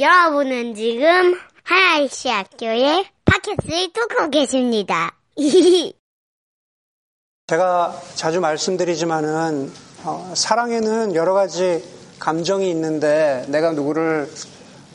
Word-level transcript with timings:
여러분은 0.00 0.74
지금 0.74 1.38
하나이시 1.64 2.28
학교의 2.28 3.06
팟캐스트를 3.24 3.92
뚫고 3.92 4.30
계십니다. 4.30 5.16
제가 7.46 8.00
자주 8.14 8.40
말씀드리지만은 8.40 9.72
어, 10.04 10.32
사랑에는 10.34 11.14
여러 11.14 11.32
가지 11.34 11.82
감정이 12.18 12.70
있는데 12.70 13.44
내가 13.48 13.72
누구를 13.72 14.30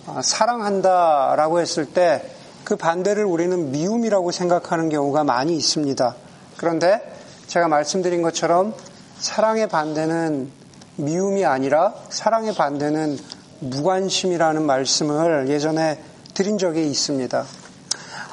어, 0.08 0.22
사랑한다라고 0.22 1.60
했을 1.60 1.86
때 1.86 2.34
그 2.64 2.78
반대를 2.78 3.26
우리는 3.26 3.72
미움이라고 3.72 4.32
생각하는 4.32 4.90
경우가 4.90 5.24
많이 5.24 5.56
있습니다. 5.56 6.16
그런데 6.58 7.02
제가 7.48 7.68
말씀드린 7.68 8.22
것처럼 8.22 8.74
사랑의 9.20 9.68
반대는 9.68 10.50
미움이 10.96 11.44
아니라 11.46 11.94
사랑의 12.10 12.54
반대는 12.56 13.18
무관심이라는 13.64 14.66
말씀을 14.66 15.50
예전에 15.50 16.00
드린 16.34 16.58
적이 16.58 16.90
있습니다. 16.90 17.46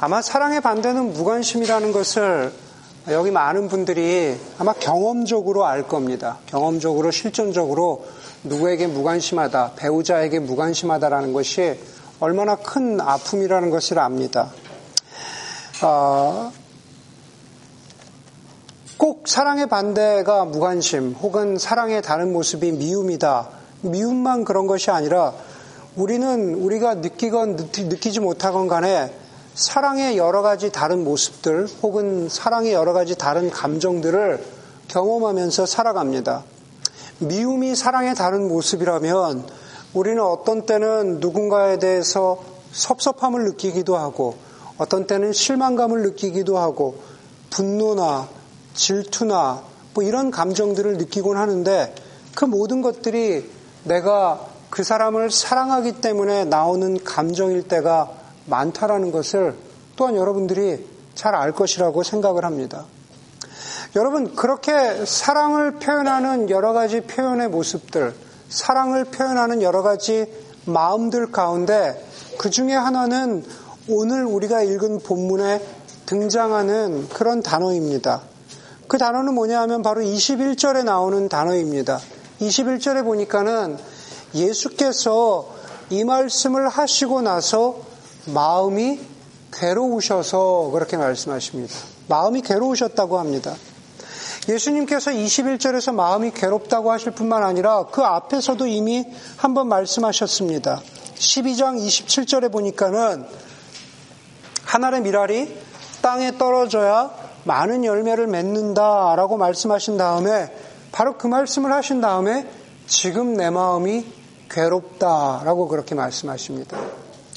아마 0.01 0.23
사랑의 0.23 0.61
반대는 0.61 1.13
무관심이라는 1.13 1.93
것을 1.93 2.53
여기 3.09 3.31
많은 3.31 3.69
분들이 3.69 4.37
아마 4.59 4.73
경험적으로 4.73 5.65
알 5.65 5.87
겁니다. 5.89 6.39
경험적으로, 6.47 7.11
실전적으로 7.11 8.07
누구에게 8.45 8.87
무관심하다, 8.87 9.73
배우자에게 9.77 10.39
무관심하다라는 10.39 11.33
것이 11.33 11.79
얼마나 12.21 12.57
큰 12.57 13.01
아픔이라는 13.01 13.71
것을 13.71 13.99
압니다. 13.99 14.51
어, 15.83 16.53
꼭 18.97 19.27
사랑의 19.27 19.67
반대가 19.67 20.45
무관심 20.45 21.17
혹은 21.21 21.57
사랑의 21.57 22.03
다른 22.03 22.33
모습이 22.33 22.73
미움이다. 22.73 23.60
미움만 23.83 24.45
그런 24.45 24.67
것이 24.67 24.91
아니라 24.91 25.33
우리는 25.97 26.55
우리가 26.55 26.95
느끼건 26.97 27.57
느끼지 27.57 28.21
못하건 28.21 28.69
간에 28.69 29.13
사랑의 29.55 30.17
여러 30.17 30.43
가지 30.43 30.71
다른 30.71 31.05
모습들 31.05 31.67
혹은 31.83 32.29
사랑의 32.29 32.73
여러 32.73 32.93
가지 32.93 33.17
다른 33.17 33.51
감정들을 33.51 34.45
경험하면서 34.89 35.67
살아갑니다. 35.67 36.45
미움이 37.19 37.77
사랑의 37.77 38.15
다른 38.15 38.49
모습이라면 38.49 39.45
우리는 39.93 40.23
어떤 40.23 40.67
때는 40.67 41.19
누군가에 41.21 41.79
대해서 41.79 42.39
섭섭함을 42.73 43.45
느끼기도 43.45 43.97
하고 43.97 44.37
어떤 44.79 45.07
때는 45.07 45.33
실망감을 45.33 46.03
느끼기도 46.03 46.57
하고 46.57 46.97
분노나 47.51 48.29
질투나 48.75 49.63
뭐 49.93 50.05
이런 50.05 50.31
감정들을 50.31 50.97
느끼곤 50.97 51.37
하는데 51.37 51.95
그 52.35 52.45
모든 52.45 52.81
것들이 52.81 53.51
내가 53.85 54.47
그 54.71 54.85
사람을 54.85 55.31
사랑하기 55.31 56.01
때문에 56.01 56.45
나오는 56.45 57.03
감정일 57.03 57.67
때가 57.67 58.11
많다라는 58.47 59.13
것을 59.13 59.55
또한 59.97 60.17
여러분들이 60.17 60.87
잘 61.15 61.35
알 61.35 61.53
것이라고 61.53 62.03
생각을 62.03 62.45
합니다. 62.45 62.87
여러분, 63.97 64.35
그렇게 64.35 65.05
사랑을 65.05 65.73
표현하는 65.73 66.49
여러 66.49 66.73
가지 66.73 67.01
표현의 67.01 67.49
모습들, 67.49 68.15
사랑을 68.49 69.05
표현하는 69.05 69.63
여러 69.63 69.83
가지 69.83 70.33
마음들 70.65 71.31
가운데 71.33 72.03
그 72.39 72.51
중에 72.51 72.75
하나는 72.75 73.45
오늘 73.89 74.25
우리가 74.25 74.63
읽은 74.63 75.01
본문에 75.01 75.61
등장하는 76.07 77.09
그런 77.09 77.43
단어입니다. 77.43 78.23
그 78.89 78.99
단어는 78.99 79.35
뭐냐 79.35 79.61
하면 79.63 79.83
바로 79.83 80.01
21절에 80.01 80.85
나오는 80.85 81.29
단어입니다. 81.29 82.01
21절에 82.41 83.05
보니까는 83.05 83.79
예수께서 84.35 85.49
이 85.91 86.05
말씀을 86.05 86.69
하시고 86.69 87.21
나서 87.21 87.77
마음이 88.27 89.01
괴로우셔서 89.53 90.71
그렇게 90.73 90.97
말씀하십니다. 90.97 91.75
마음이 92.09 92.43
괴로우셨다고 92.43 93.19
합니다. 93.19 93.55
예수님께서 94.49 95.11
21절에서 95.11 95.95
마음이 95.95 96.31
괴롭다고 96.31 96.91
하실 96.91 97.13
뿐만 97.13 97.43
아니라 97.43 97.87
그 97.87 98.03
앞에서도 98.03 98.67
이미 98.67 99.05
한번 99.37 99.69
말씀하셨습니다. 99.69 100.81
12장 101.17 101.77
27절에 101.79 102.51
보니까는 102.51 103.27
하늘의 104.65 105.03
미랄이 105.03 105.57
땅에 106.01 106.39
떨어져야 106.39 107.11
많은 107.45 107.85
열매를 107.85 108.27
맺는다라고 108.29 109.37
말씀하신 109.37 109.97
다음에 109.99 110.51
바로 110.93 111.17
그 111.17 111.27
말씀을 111.27 111.73
하신 111.73 112.01
다음에 112.01 112.49
지금 112.87 113.35
내 113.35 113.51
마음이 113.51 114.07
괴롭다라고 114.51 115.69
그렇게 115.69 115.95
말씀하십니다. 115.95 116.77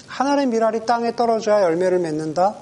하늘의 0.08 0.48
미랄이 0.48 0.86
땅에 0.86 1.16
떨어져야 1.16 1.64
열매를 1.64 2.00
맺는다. 2.00 2.56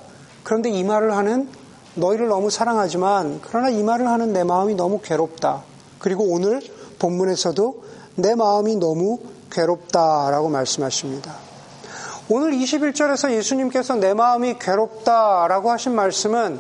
그런데 0.44 0.70
이 0.70 0.84
말을 0.84 1.16
하는 1.16 1.50
너희를 1.96 2.28
너무 2.28 2.50
사랑하지만 2.50 3.40
그러나 3.42 3.70
이 3.70 3.84
말을 3.84 4.08
하는 4.08 4.34
내 4.34 4.44
마음이 4.44 4.76
너무 4.76 5.02
괴롭다. 5.02 5.64
그리고 6.00 6.24
오늘 6.26 6.62
본문에서도 7.00 7.84
내 8.16 8.36
마음이 8.36 8.76
너무 8.78 9.20
괴롭다라고 9.52 10.50
말씀하십니다. 10.50 11.34
오늘 12.30 12.52
21절에서 12.52 13.32
예수님께서 13.32 13.96
내 13.96 14.14
마음이 14.14 14.58
괴롭다라고 14.60 15.72
하신 15.72 15.94
말씀은 15.96 16.60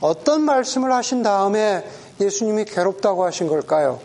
어떤 0.00 0.42
말씀을 0.42 0.92
하신 0.92 1.24
다음에 1.24 1.84
예수님이 2.20 2.64
괴롭다고 2.64 3.24
하신 3.24 3.48
걸까요? 3.48 4.00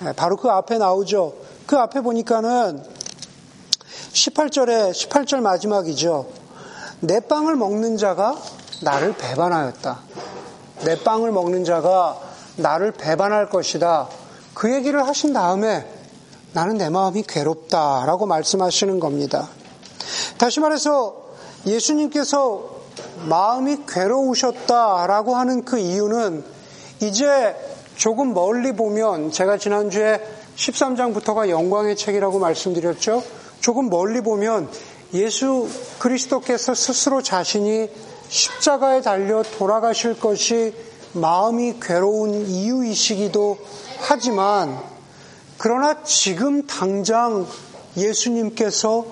네, 0.00 0.12
바로 0.12 0.36
그 0.36 0.48
앞에 0.48 0.78
나오죠. 0.78 1.34
그 1.66 1.76
앞에 1.76 2.00
보니까는 2.02 2.82
18절에 4.12 4.90
18절 4.92 5.40
마지막이죠. 5.40 6.26
내 7.00 7.20
빵을 7.20 7.56
먹는 7.56 7.96
자가 7.96 8.36
나를 8.82 9.14
배반하였다. 9.16 10.00
내 10.84 11.02
빵을 11.02 11.32
먹는 11.32 11.64
자가 11.64 12.20
나를 12.56 12.92
배반할 12.92 13.48
것이다. 13.48 14.08
그 14.54 14.72
얘기를 14.74 15.06
하신 15.06 15.32
다음에 15.32 15.86
나는 16.52 16.78
내 16.78 16.88
마음이 16.88 17.22
괴롭다라고 17.22 18.26
말씀하시는 18.26 19.00
겁니다. 19.00 19.48
다시 20.38 20.60
말해서 20.60 21.14
예수님께서 21.66 22.78
마음이 23.26 23.84
괴로우셨다라고 23.86 25.36
하는 25.36 25.64
그 25.64 25.78
이유는 25.78 26.57
이제 27.00 27.54
조금 27.96 28.34
멀리 28.34 28.72
보면 28.72 29.30
제가 29.30 29.58
지난주에 29.58 30.20
13장부터가 30.56 31.48
영광의 31.48 31.96
책이라고 31.96 32.38
말씀드렸죠. 32.38 33.22
조금 33.60 33.88
멀리 33.88 34.20
보면 34.20 34.68
예수 35.14 35.68
그리스도께서 35.98 36.74
스스로 36.74 37.22
자신이 37.22 37.88
십자가에 38.28 39.00
달려 39.00 39.42
돌아가실 39.42 40.18
것이 40.18 40.74
마음이 41.12 41.80
괴로운 41.80 42.46
이유이시기도 42.46 43.58
하지만 44.00 44.78
그러나 45.56 46.02
지금 46.02 46.66
당장 46.66 47.46
예수님께서 47.96 49.06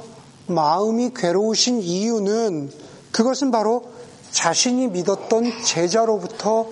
마음이 0.47 1.13
괴로우신 1.15 1.81
이유는 1.81 2.71
그것은 3.11 3.51
바로 3.51 3.85
자신이 4.31 4.89
믿었던 4.89 5.63
제자로부터 5.65 6.67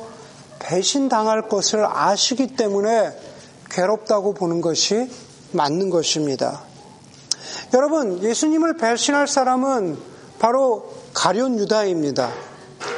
배신당할 0.65 1.49
것을 1.49 1.85
아시기 1.87 2.57
때문에 2.57 3.13
괴롭다고 3.71 4.33
보는 4.33 4.61
것이 4.61 5.11
맞는 5.53 5.91
것입니다. 5.91 6.63
여러분, 7.75 8.23
예수님을 8.23 8.77
배신할 8.79 9.29
사람은 9.29 9.99
바로 10.39 10.93
가련 11.13 11.59
유다입니다. 11.59 12.33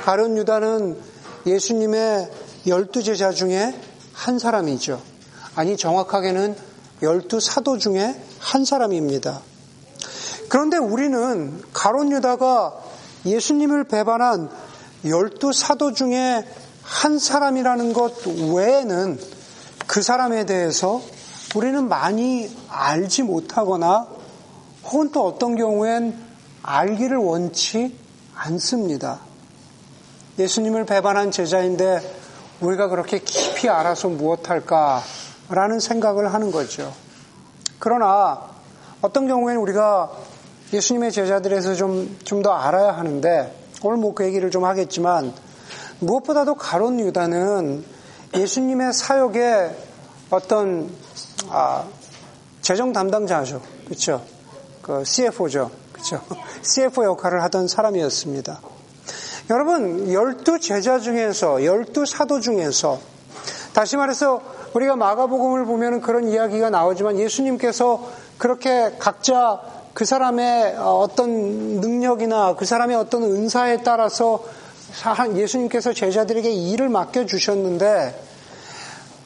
가련 0.05 0.37
유다는 0.37 0.99
예수님의 1.47 2.31
열두 2.67 3.03
제자 3.03 3.33
중에 3.33 3.75
한 4.13 4.39
사람이죠. 4.39 5.03
아니, 5.57 5.77
정확하게는 5.77 6.57
열두 7.03 7.41
사도 7.41 7.79
중에 7.79 8.21
한 8.39 8.65
사람입니다. 8.65 9.41
그런데 10.49 10.77
우리는 10.77 11.63
가론 11.73 12.13
유다가 12.13 12.75
예수님을 13.25 13.85
배반한 13.85 14.51
열두 15.05 15.53
사도 15.53 15.93
중에 15.93 16.45
한 16.87 17.19
사람이라는 17.19 17.93
것 17.93 18.27
외에는 18.27 19.19
그 19.87 20.03
사람에 20.03 20.47
대해서 20.47 21.03
우리는 21.55 21.89
많이 21.89 22.55
알지 22.69 23.23
못하거나 23.25 24.07
혹은 24.85 25.11
또 25.11 25.27
어떤 25.27 25.57
경우엔 25.57 26.17
알기를 26.63 27.17
원치 27.17 27.97
않습니다. 28.35 29.21
예수님을 30.39 30.87
배반한 30.87 31.31
제자인데 31.31 32.01
우리가 32.61 32.89
그렇게 32.89 33.19
깊이 33.19 33.69
알아서 33.69 34.09
무엇할까라는 34.09 35.81
생각을 35.81 36.33
하는 36.33 36.51
거죠. 36.53 36.93
그러나 37.79 38.43
어떤 39.03 39.27
경우에는 39.27 39.61
우리가 39.61 40.11
예수님의 40.73 41.13
제자들에서 41.13 41.75
좀, 41.75 42.19
좀 42.25 42.43
더 42.43 42.53
알아야 42.53 42.93
하는데, 42.97 43.55
오늘 43.83 43.99
뭐 43.99 44.15
그 44.15 44.25
얘기를 44.25 44.51
좀 44.51 44.65
하겠지만, 44.65 45.33
무엇보다도 46.01 46.55
가론 46.55 47.01
유다는 47.01 47.85
예수님의 48.35 48.93
사역의 48.93 49.77
어떤, 50.31 50.91
아, 51.49 51.85
재정 52.61 52.93
담당자죠. 52.93 53.63
그렇죠? 53.87 54.23
그 54.83 55.05
CFO죠. 55.05 55.71
그죠? 55.93 56.21
CFO 56.63 57.05
역할을 57.05 57.43
하던 57.45 57.69
사람이었습니다. 57.69 58.61
여러분, 59.51 60.13
열두 60.13 60.59
제자 60.59 60.99
중에서, 60.99 61.65
열두 61.65 62.05
사도 62.05 62.41
중에서, 62.41 62.99
다시 63.73 63.97
말해서 63.97 64.43
우리가 64.75 64.97
마가복음을 64.97 65.65
보면 65.65 66.01
그런 66.01 66.29
이야기가 66.29 66.71
나오지만 66.71 67.19
예수님께서 67.19 68.07
그렇게 68.39 68.97
각자 68.99 69.61
그 69.95 70.05
사람의 70.05 70.77
어떤 70.77 71.81
능력이나 71.81 72.57
그 72.57 72.67
사람의 72.67 72.97
어떤 72.97 73.23
은사에 73.23 73.83
따라서 73.83 74.45
예수님께서 75.37 75.93
제자들에게 75.93 76.51
일을 76.51 76.89
맡겨주셨는데 76.89 78.23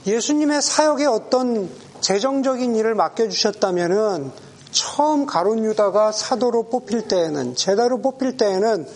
예수님의 0.07 0.63
사역에 0.63 1.07
어떤 1.07 1.71
재정적인 2.01 2.75
일을 2.77 2.95
맡겨주셨다면은 2.95 4.33
처음 4.71 5.27
가론 5.27 5.65
유다가 5.65 6.13
사도로 6.13 6.65
뽑힐 6.65 7.09
때에는 7.09 7.55
제자로 7.55 8.01
뽑힐 8.01 8.37
때에는 8.37 8.87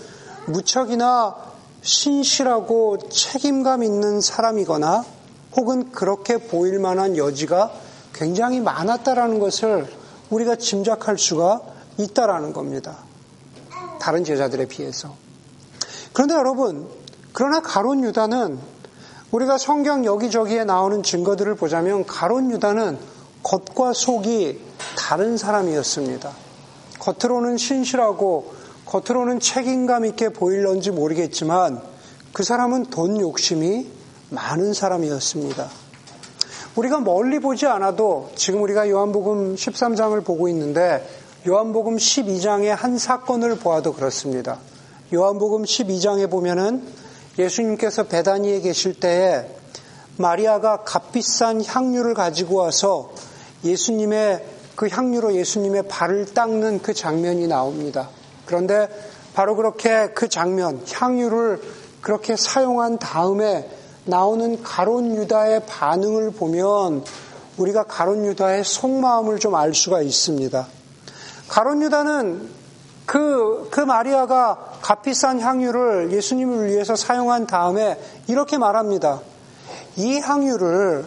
무척이나 0.46 1.36
신실하고 1.82 3.08
책임감 3.10 3.82
있는 3.82 4.20
사람이거나 4.20 5.04
혹은 5.56 5.92
그렇게 5.92 6.38
보일 6.38 6.78
만한 6.78 7.16
여지가 7.16 7.72
굉장히 8.14 8.60
많았다라는 8.60 9.38
것을 9.38 9.86
우리가 10.30 10.56
짐작할 10.56 11.18
수가 11.18 11.60
있다라는 11.98 12.52
겁니다. 12.52 12.98
다른 14.00 14.24
제자들에 14.24 14.66
비해서. 14.66 15.23
그런데 16.14 16.34
여러분, 16.34 16.88
그러나 17.32 17.60
가론 17.60 18.04
유다는 18.04 18.58
우리가 19.32 19.58
성경 19.58 20.04
여기저기에 20.04 20.62
나오는 20.62 21.02
증거들을 21.02 21.56
보자면 21.56 22.06
가론 22.06 22.52
유다는 22.52 22.96
겉과 23.42 23.92
속이 23.92 24.60
다른 24.96 25.36
사람이었습니다. 25.36 26.30
겉으로는 27.00 27.56
신실하고 27.56 28.54
겉으로는 28.86 29.40
책임감 29.40 30.04
있게 30.06 30.28
보일런지 30.28 30.92
모르겠지만 30.92 31.82
그 32.32 32.44
사람은 32.44 32.86
돈 32.86 33.20
욕심이 33.20 33.88
많은 34.30 34.72
사람이었습니다. 34.72 35.68
우리가 36.76 37.00
멀리 37.00 37.40
보지 37.40 37.66
않아도 37.66 38.30
지금 38.36 38.62
우리가 38.62 38.88
요한복음 38.88 39.56
13장을 39.56 40.24
보고 40.24 40.48
있는데 40.48 41.04
요한복음 41.48 41.96
12장의 41.96 42.68
한 42.68 42.98
사건을 42.98 43.56
보아도 43.58 43.92
그렇습니다. 43.92 44.60
요한복음 45.12 45.64
12장에 45.64 46.30
보면은 46.30 46.82
예수님께서 47.38 48.04
베다니에 48.04 48.60
계실 48.60 48.94
때에 48.98 49.46
마리아가 50.16 50.82
값비싼 50.84 51.62
향유를 51.64 52.14
가지고 52.14 52.56
와서 52.56 53.10
예수님의 53.64 54.44
그 54.76 54.88
향유로 54.88 55.34
예수님의 55.34 55.88
발을 55.88 56.26
닦는 56.32 56.82
그 56.82 56.94
장면이 56.94 57.46
나옵니다. 57.48 58.08
그런데 58.46 58.88
바로 59.34 59.56
그렇게 59.56 60.08
그 60.14 60.28
장면, 60.28 60.80
향유를 60.90 61.60
그렇게 62.00 62.36
사용한 62.36 62.98
다음에 62.98 63.68
나오는 64.04 64.62
가론 64.62 65.16
유다의 65.16 65.66
반응을 65.66 66.32
보면 66.32 67.04
우리가 67.56 67.84
가론 67.84 68.24
유다의 68.26 68.64
속마음을 68.64 69.38
좀 69.38 69.54
알 69.54 69.74
수가 69.74 70.02
있습니다. 70.02 70.66
가론 71.48 71.82
유다는 71.82 72.63
그, 73.06 73.68
그 73.70 73.80
마리아가 73.80 74.78
값비싼 74.80 75.40
향유를 75.40 76.12
예수님을 76.12 76.68
위해서 76.68 76.96
사용한 76.96 77.46
다음에 77.46 77.98
이렇게 78.28 78.58
말합니다. 78.58 79.20
이 79.96 80.18
향유를 80.18 81.04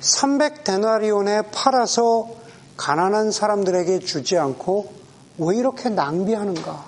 300데나리온에 0.00 1.46
팔아서 1.52 2.28
가난한 2.76 3.30
사람들에게 3.30 3.98
주지 4.00 4.38
않고 4.38 4.92
왜 5.38 5.56
이렇게 5.56 5.88
낭비하는가? 5.88 6.84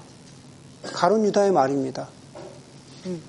가론 0.94 1.24
유다의 1.24 1.52
말입니다. 1.52 2.08
음. 3.06 3.22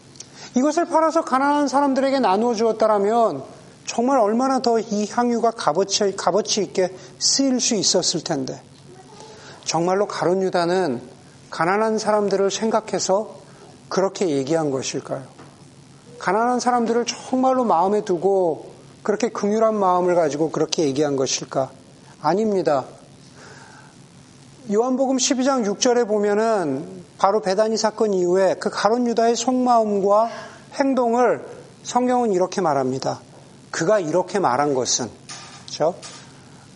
이것을 0.55 0.85
팔아서 0.85 1.23
가난한 1.23 1.67
사람들에게 1.67 2.19
나누어 2.19 2.53
주었다라면 2.53 3.43
정말 3.85 4.19
얼마나 4.19 4.59
더 4.59 4.79
이 4.79 5.07
향유가 5.11 5.51
값어치, 5.51 6.15
값어치 6.15 6.61
있게 6.63 6.95
쓰일 7.19 7.59
수 7.59 7.75
있었을 7.75 8.23
텐데. 8.23 8.61
정말로 9.65 10.07
가론 10.07 10.41
유다는 10.41 11.12
가난한 11.53 11.99
사람들을 11.99 12.49
생각해서 12.49 13.35
그렇게 13.87 14.27
얘기한 14.27 14.71
것일까요? 14.71 15.21
가난한 16.17 16.59
사람들을 16.59 17.05
정말로 17.05 17.63
마음에 17.63 18.03
두고 18.03 18.71
그렇게 19.03 19.29
긍휼한 19.29 19.75
마음을 19.75 20.15
가지고 20.15 20.49
그렇게 20.49 20.83
얘기한 20.85 21.15
것일까? 21.15 21.69
아닙니다. 22.23 22.85
요한복음 24.71 25.17
12장 25.17 25.63
6절에 25.63 26.07
보면은 26.07 27.03
바로 27.19 27.39
배단이 27.39 27.77
사건 27.77 28.15
이후에 28.15 28.55
그 28.55 28.71
가론 28.71 29.05
유다의 29.05 29.35
속마음과 29.35 30.29
행동을 30.73 31.45
성경은 31.83 32.31
이렇게 32.31 32.61
말합니다. 32.61 33.19
그가 33.69 33.99
이렇게 33.99 34.39
말한 34.39 34.73
것은 34.73 35.07
그렇죠? 35.65 35.93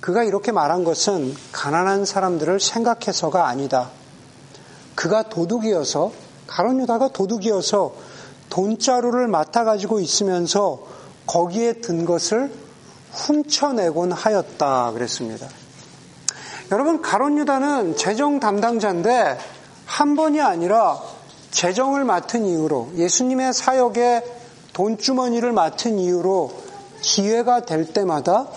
그가 0.02 0.24
이렇게 0.24 0.52
말한 0.52 0.84
것은 0.84 1.34
가난한 1.52 2.06
사람들을 2.06 2.60
생각해서가 2.60 3.48
아니다. 3.48 3.97
그가 4.98 5.30
도둑이어서 5.30 6.12
가론 6.48 6.80
유다가 6.82 7.10
도둑이어서 7.10 7.94
돈자루를 8.50 9.28
맡아 9.28 9.64
가지고 9.64 10.00
있으면서 10.00 10.80
거기에 11.28 11.74
든 11.74 12.04
것을 12.04 12.52
훔쳐내곤 13.12 14.12
하였다 14.12 14.92
그랬습니다. 14.94 15.48
여러분 16.72 17.04
가론 17.04 17.38
유다는 17.38 17.96
재정 17.96 18.40
담당자인데 18.40 19.38
한 19.86 20.16
번이 20.16 20.42
아니라 20.42 21.00
재정을 21.52 22.04
맡은 22.04 22.46
이유로 22.46 22.94
예수님의 22.96 23.54
사역에 23.54 24.24
돈주머니를 24.74 25.52
맡은 25.52 26.00
이유로 26.00 26.52
기회가 27.02 27.66
될 27.66 27.86
때마다 27.86 28.48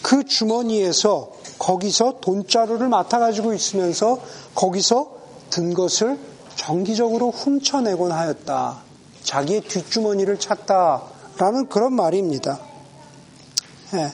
그 0.00 0.24
주머니에서 0.24 1.30
거기서 1.58 2.20
돈자루를 2.22 2.88
맡아 2.88 3.18
가지고 3.18 3.52
있으면서 3.52 4.18
거기서 4.54 5.19
든 5.50 5.74
것을 5.74 6.18
정기적으로 6.56 7.30
훔쳐내곤 7.30 8.12
하였다. 8.12 8.78
자기의 9.22 9.62
뒷주머니를 9.62 10.38
찾다 10.38 11.02
라는 11.36 11.68
그런 11.68 11.94
말입니다. 11.94 12.58
네. 13.92 14.12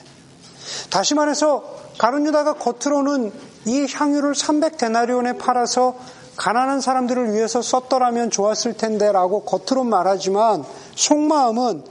다시 0.89 1.13
말해서 1.13 1.63
가룟 1.97 2.25
유다가 2.27 2.53
겉으로는 2.53 3.31
이 3.65 3.87
향유를 3.91 4.33
300데나리온에 4.33 5.37
팔아서 5.37 5.95
가난한 6.37 6.81
사람들을 6.81 7.33
위해서 7.33 7.61
썼더라면 7.61 8.29
좋았을 8.29 8.73
텐데라고 8.73 9.43
겉으로 9.43 9.83
말하지만 9.83 10.63
속마음은 10.95 11.83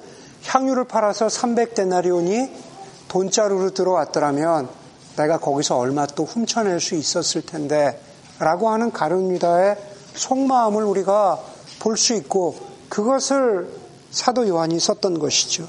향유를 0.46 0.84
팔아서 0.84 1.26
300데나리온이 1.26 2.50
돈자루로 3.08 3.70
들어왔더라면 3.70 4.68
내가 5.16 5.38
거기서 5.38 5.76
얼마 5.76 6.06
또 6.06 6.24
훔쳐낼 6.24 6.80
수 6.80 6.94
있었을 6.94 7.42
텐데 7.44 8.00
라고 8.38 8.68
하는 8.68 8.92
가룟 8.92 9.30
유다의 9.30 9.76
속마음을 10.14 10.84
우리가 10.84 11.40
볼 11.80 11.96
수 11.96 12.14
있고 12.14 12.56
그것을 12.88 13.70
사도 14.10 14.48
요한이 14.48 14.78
썼던 14.80 15.18
것이죠. 15.18 15.66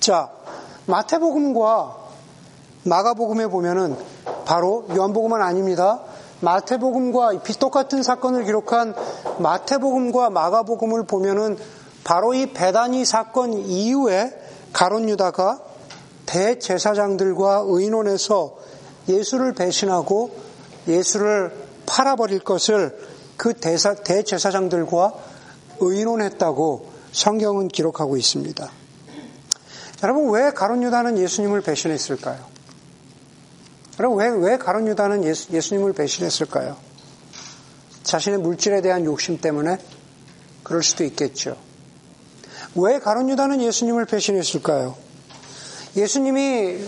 자, 0.00 0.30
마태복음과 0.86 1.96
마가복음에 2.84 3.48
보면은 3.48 3.96
바로 4.44 4.86
요한복음은 4.94 5.42
아닙니다. 5.42 6.00
마태복음과 6.40 7.42
똑같은 7.58 8.02
사건을 8.02 8.44
기록한 8.44 8.94
마태복음과 9.38 10.30
마가복음을 10.30 11.04
보면은 11.04 11.58
바로 12.04 12.32
이 12.32 12.52
배단이 12.52 13.04
사건 13.04 13.52
이후에 13.52 14.32
가론 14.72 15.08
유다가 15.08 15.60
대제사장들과 16.26 17.64
의논해서 17.66 18.56
예수를 19.08 19.52
배신하고 19.52 20.49
예수를 20.88 21.52
팔아버릴 21.86 22.40
것을 22.40 22.98
그 23.36 23.54
대사, 23.54 23.94
대제사장들과 23.94 25.14
의논했다고 25.80 26.90
성경은 27.12 27.68
기록하고 27.68 28.16
있습니다. 28.16 28.70
여러분, 30.02 30.30
왜 30.30 30.50
가론 30.50 30.82
유다는 30.82 31.18
예수님을 31.18 31.60
배신했을까요? 31.62 32.38
여러분, 33.98 34.18
왜, 34.18 34.50
왜 34.50 34.56
가론 34.56 34.86
유다는 34.88 35.24
예수, 35.24 35.52
예수님을 35.52 35.92
배신했을까요? 35.92 36.76
자신의 38.02 38.38
물질에 38.40 38.80
대한 38.80 39.04
욕심 39.04 39.40
때문에 39.40 39.78
그럴 40.62 40.82
수도 40.82 41.04
있겠죠. 41.04 41.56
왜 42.74 42.98
가론 42.98 43.28
유다는 43.28 43.60
예수님을 43.60 44.06
배신했을까요? 44.06 44.96
예수님이 45.96 46.78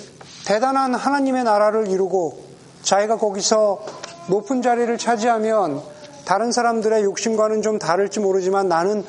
대단한 0.46 0.94
하나님의 0.94 1.44
나라를 1.44 1.88
이루고 1.88 2.51
자기가 2.82 3.16
거기서 3.18 3.84
높은 4.28 4.62
자리를 4.62 4.96
차지하면 4.98 5.82
다른 6.24 6.52
사람들의 6.52 7.02
욕심과는 7.04 7.62
좀 7.62 7.78
다를지 7.78 8.20
모르지만 8.20 8.68
나는 8.68 9.04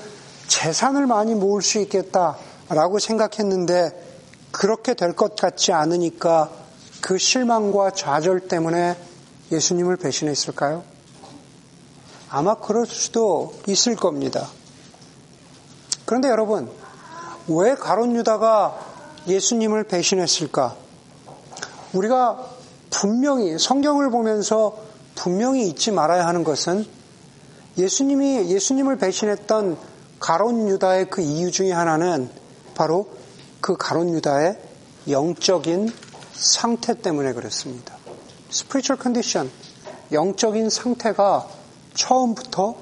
재산을 0.48 1.06
많이 1.08 1.36
모을 1.36 1.62
수 1.62 1.80
있겠다라고 1.80 3.00
생각했는데 3.00 3.92
그렇게 4.52 4.94
될 4.94 5.14
것 5.14 5.36
같지 5.36 5.74
않으니까 5.74 6.50
그 7.02 7.18
실망과 7.18 7.92
좌절 7.92 8.42
때문에 8.42 8.96
예수님을 9.52 9.98
배신했을까요? 9.98 10.84
아마 12.30 12.56
그럴 12.56 12.86
수도 12.86 13.54
있을 13.68 13.96
겁니다. 13.96 14.48
그런데 16.06 16.30
여러분, 16.30 16.70
왜 17.48 17.76
가론 17.76 18.16
유다가 18.16 18.80
예수님을 19.28 19.84
배신했을까? 19.84 20.76
우리가 21.94 22.53
분명히 22.94 23.58
성경을 23.58 24.12
보면서 24.12 24.78
분명히 25.16 25.68
잊지 25.68 25.92
말아야 25.92 26.28
하는 26.28 26.44
것은 26.44 26.86
예수님이 27.78 28.52
예수님을 28.52 28.98
배신했던 28.98 29.78
가론 30.20 30.70
유다의 30.70 31.10
그 31.10 31.22
이유 31.22 31.52
중에 31.52 31.72
하나는 31.72 32.30
바로 32.76 33.10
그 33.62 33.76
가론 33.76 34.14
유다의 34.14 34.60
영적인 35.10 35.92
상태 36.34 36.94
때문에 36.94 37.34
그렇습니다. 37.34 37.96
spiritual 38.52 39.02
condition, 39.02 39.52
영적인 40.12 40.70
상태가 40.70 41.48
처음부터 41.96 42.76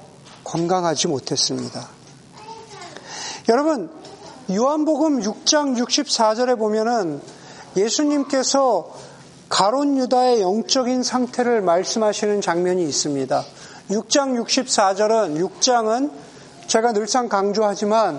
건강하지 0.44 1.08
못했습니다. 1.08 1.88
여러분, 3.48 3.90
요한복음 4.50 5.20
6장 5.20 5.76
64절에 5.82 6.58
보면은 6.58 7.22
예수님께서 7.76 9.11
가론 9.52 9.98
유다의 9.98 10.40
영적인 10.40 11.02
상태를 11.02 11.60
말씀하시는 11.60 12.40
장면이 12.40 12.84
있습니다. 12.84 13.44
6장 13.90 14.42
64절은 14.42 15.38
6장은 15.38 16.10
제가 16.68 16.94
늘상 16.94 17.28
강조하지만 17.28 18.18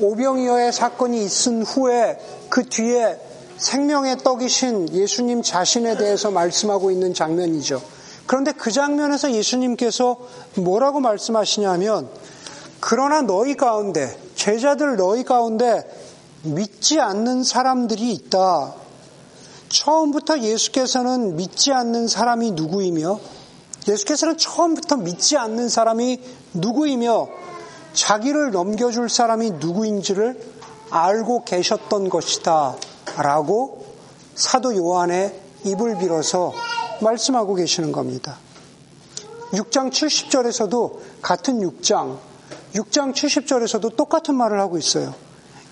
오병이어의 0.00 0.74
사건이 0.74 1.24
있은 1.24 1.62
후에 1.62 2.18
그 2.50 2.68
뒤에 2.68 3.18
생명의 3.56 4.18
떡이신 4.18 4.92
예수님 4.92 5.40
자신에 5.40 5.96
대해서 5.96 6.30
말씀하고 6.30 6.90
있는 6.90 7.14
장면이죠. 7.14 7.80
그런데 8.26 8.52
그 8.52 8.70
장면에서 8.70 9.32
예수님께서 9.32 10.18
뭐라고 10.56 11.00
말씀하시냐면 11.00 12.10
그러나 12.80 13.22
너희 13.22 13.56
가운데 13.56 14.14
제자들 14.34 14.96
너희 14.96 15.24
가운데 15.24 15.90
믿지 16.42 17.00
않는 17.00 17.44
사람들이 17.44 18.12
있다. 18.12 18.85
처음부터 19.68 20.40
예수께서는 20.40 21.36
믿지 21.36 21.72
않는 21.72 22.08
사람이 22.08 22.52
누구이며 22.52 23.18
예수께서는 23.88 24.36
처음부터 24.36 24.96
믿지 24.96 25.36
않는 25.36 25.68
사람이 25.68 26.20
누구이며 26.54 27.28
자기를 27.92 28.50
넘겨줄 28.50 29.08
사람이 29.08 29.52
누구인지를 29.52 30.38
알고 30.90 31.44
계셨던 31.44 32.08
것이다. 32.08 32.76
라고 33.16 33.86
사도 34.34 34.76
요한의 34.76 35.40
입을 35.64 35.98
빌어서 35.98 36.52
말씀하고 37.00 37.54
계시는 37.54 37.92
겁니다. 37.92 38.38
6장 39.52 39.90
70절에서도 39.90 40.98
같은 41.22 41.60
6장, 41.60 42.18
6장 42.74 43.14
70절에서도 43.14 43.96
똑같은 43.96 44.34
말을 44.34 44.60
하고 44.60 44.76
있어요. 44.76 45.14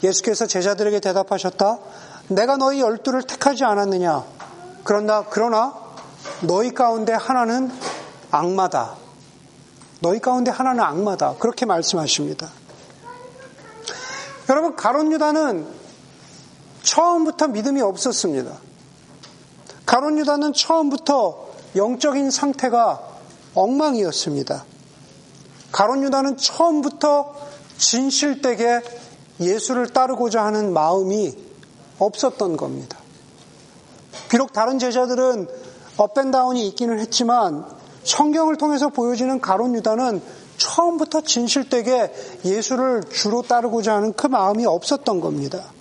예수께서 0.03 0.47
제자들에게 0.47 1.01
대답하셨다. 1.01 1.79
내가 2.28 2.57
너희 2.57 2.81
열두를 2.81 3.23
택하지 3.25 3.64
않았느냐? 3.64 4.25
그러나, 4.83 5.25
그러나 5.28 5.75
너희 6.43 6.73
가운데 6.73 7.12
하나는 7.12 7.71
악마다. 8.31 8.97
너희 10.00 10.21
가운데 10.21 10.50
하나는 10.50 10.83
악마다. 10.83 11.35
그렇게 11.38 11.66
말씀하십니다. 11.66 12.49
여러분, 14.49 14.76
가론 14.76 15.12
유다는 15.12 15.66
처음부터 16.83 17.49
믿음이 17.49 17.81
없었습니다. 17.81 18.52
가론 19.87 20.19
유다는 20.19 20.52
처음부터 20.52 21.49
영적인 21.76 22.31
상태가 22.31 23.00
엉망이었습니다. 23.54 24.64
가론 25.73 26.02
유다는 26.02 26.37
처음부터 26.37 27.35
진실되게 27.78 28.81
예수를 29.40 29.88
따르고자 29.88 30.45
하는 30.45 30.73
마음이 30.73 31.44
없었던 31.99 32.57
겁니다. 32.57 32.99
비록 34.29 34.53
다른 34.53 34.79
제자들은 34.79 35.49
업앤다운이 35.97 36.67
있기는 36.69 36.99
했지만 36.99 37.65
성경을 38.05 38.57
통해서 38.57 38.89
보여지는 38.89 39.41
가론 39.41 39.75
유다는 39.75 40.21
처음부터 40.57 41.23
진실되게 41.23 42.13
예수를 42.45 43.03
주로 43.11 43.43
따르고자 43.43 43.95
하는 43.95 44.13
그 44.13 44.27
마음이 44.27 44.67
없었던 44.67 45.21
겁니다. 45.21 45.73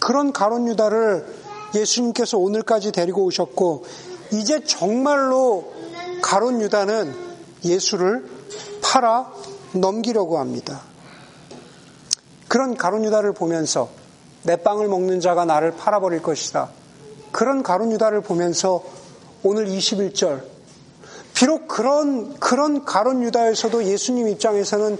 그런 0.00 0.32
가론 0.32 0.66
유다를 0.68 1.26
예수님께서 1.74 2.38
오늘까지 2.38 2.92
데리고 2.92 3.24
오셨고 3.24 3.84
이제 4.32 4.64
정말로 4.64 5.72
가론 6.22 6.60
유다는 6.60 7.14
예수를 7.64 8.28
팔아 8.82 9.32
넘기려고 9.74 10.38
합니다. 10.38 10.80
그런 12.48 12.76
가론 12.76 13.04
유다를 13.04 13.32
보면서 13.32 13.88
내 14.44 14.56
빵을 14.56 14.88
먹는 14.88 15.20
자가 15.20 15.44
나를 15.44 15.76
팔아버릴 15.76 16.22
것이다. 16.22 16.70
그런 17.30 17.62
가론 17.62 17.92
유다를 17.92 18.20
보면서 18.20 18.82
오늘 19.42 19.66
21절 19.66 20.44
비록 21.34 21.66
그런 21.66 22.38
그런 22.38 22.84
가론 22.84 23.22
유다에서도 23.22 23.84
예수님 23.84 24.28
입장에서는 24.28 24.98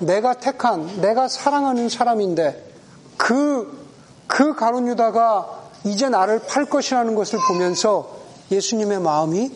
내가 0.00 0.34
택한 0.34 1.00
내가 1.00 1.28
사랑하는 1.28 1.88
사람인데 1.88 2.72
그그 3.16 3.84
그 4.26 4.54
가론 4.54 4.88
유다가 4.88 5.64
이제 5.84 6.08
나를 6.08 6.40
팔 6.40 6.64
것이라는 6.64 7.14
것을 7.14 7.38
보면서 7.46 8.16
예수님의 8.50 9.00
마음이 9.00 9.52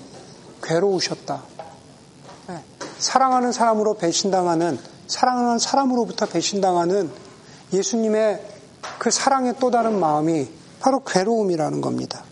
괴로우셨다. 0.62 1.42
네. 2.48 2.62
사랑하는 2.98 3.52
사람으로 3.52 3.94
배신당하는 3.94 4.78
사랑하는 5.06 5.58
사람으로부터 5.58 6.26
배신당하는 6.26 7.10
예수님의 7.72 8.57
그 8.98 9.10
사랑의 9.10 9.54
또 9.60 9.70
다른 9.70 9.98
마음이 9.98 10.48
바로 10.80 11.02
괴로움이라는 11.04 11.80
겁니다. 11.80 12.24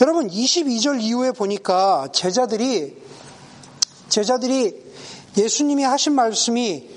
여러분 0.00 0.28
22절 0.28 1.00
이후에 1.00 1.32
보니까 1.32 2.08
제자들이 2.12 2.96
제자들이 4.08 4.90
예수님이 5.36 5.84
하신 5.84 6.14
말씀이 6.14 6.88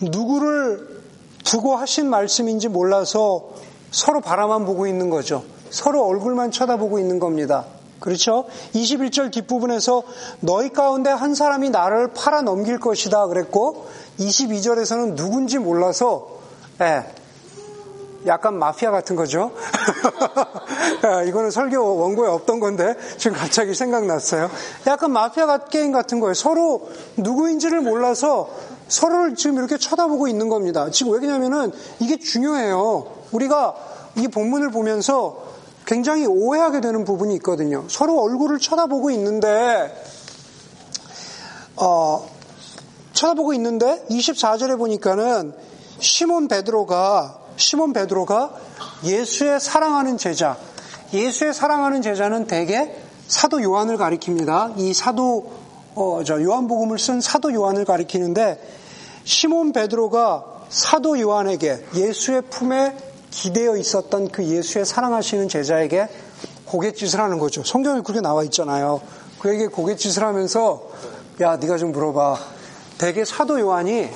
누구를 0.00 1.02
두고 1.44 1.76
하신 1.76 2.10
말씀인지 2.10 2.68
몰라서 2.68 3.50
서로 3.90 4.20
바라만 4.20 4.64
보고 4.64 4.86
있는 4.86 5.10
거죠. 5.10 5.44
서로 5.70 6.04
얼굴만 6.06 6.50
쳐다보고 6.50 6.98
있는 6.98 7.18
겁니다. 7.18 7.66
그렇죠? 8.00 8.46
21절 8.74 9.32
뒷부분에서 9.32 10.02
너희 10.40 10.70
가운데 10.70 11.10
한 11.10 11.34
사람이 11.34 11.70
나를 11.70 12.12
팔아 12.12 12.42
넘길 12.42 12.78
것이다 12.78 13.26
그랬고 13.28 13.88
22절에서는 14.18 15.14
누군지 15.14 15.58
몰라서 15.58 16.28
예, 16.80 17.04
약간 18.26 18.58
마피아 18.58 18.90
같은 18.90 19.16
거죠. 19.16 19.52
이거는 21.26 21.50
설교 21.50 21.96
원고에 21.96 22.28
없던 22.28 22.60
건데 22.60 22.94
지금 23.16 23.36
갑자기 23.36 23.74
생각났어요. 23.74 24.50
약간 24.86 25.12
마피아 25.12 25.58
게임 25.58 25.92
같은 25.92 26.20
거예요. 26.20 26.34
서로 26.34 26.88
누구인지를 27.16 27.80
몰라서 27.80 28.48
서로를 28.88 29.34
지금 29.34 29.56
이렇게 29.56 29.78
쳐다보고 29.78 30.28
있는 30.28 30.48
겁니다. 30.48 30.90
지금 30.90 31.12
왜냐면은 31.12 31.72
이게 31.98 32.18
중요해요. 32.18 33.06
우리가 33.32 33.74
이 34.16 34.28
본문을 34.28 34.70
보면서 34.70 35.44
굉장히 35.86 36.26
오해하게 36.26 36.80
되는 36.80 37.04
부분이 37.04 37.34
있거든요. 37.36 37.84
서로 37.88 38.20
얼굴을 38.22 38.58
쳐다보고 38.58 39.10
있는데 39.12 39.94
어, 41.76 42.28
쳐다보고 43.12 43.52
있는데 43.54 44.04
24절에 44.10 44.78
보니까는 44.78 45.54
시몬 45.98 46.48
베드로가 46.48 47.45
시몬 47.56 47.92
베드로가 47.92 48.50
예수의 49.04 49.60
사랑하는 49.60 50.18
제자, 50.18 50.56
예수의 51.12 51.54
사랑하는 51.54 52.02
제자는 52.02 52.46
대개 52.46 52.92
사도 53.28 53.62
요한을 53.62 53.96
가리킵니다. 53.96 54.78
이 54.78 54.94
사도 54.94 55.52
어, 55.94 56.22
저 56.24 56.42
요한복음을 56.42 56.98
쓴 56.98 57.20
사도 57.20 57.52
요한을 57.52 57.84
가리키는데 57.84 58.60
시몬 59.24 59.72
베드로가 59.72 60.44
사도 60.68 61.18
요한에게 61.18 61.86
예수의 61.94 62.42
품에 62.50 62.96
기대어 63.30 63.76
있었던 63.76 64.28
그 64.28 64.44
예수의 64.44 64.84
사랑하시는 64.84 65.48
제자에게 65.48 66.08
고갯짓을 66.66 67.20
하는 67.20 67.38
거죠. 67.38 67.64
성경에 67.64 68.00
그렇게 68.02 68.20
나와 68.20 68.44
있잖아요. 68.44 69.00
그에게 69.38 69.66
고갯짓을 69.66 70.22
하면서 70.22 70.82
야 71.40 71.56
네가 71.56 71.78
좀 71.78 71.92
물어봐. 71.92 72.38
대개 72.98 73.24
사도 73.24 73.60
요한이 73.60 74.08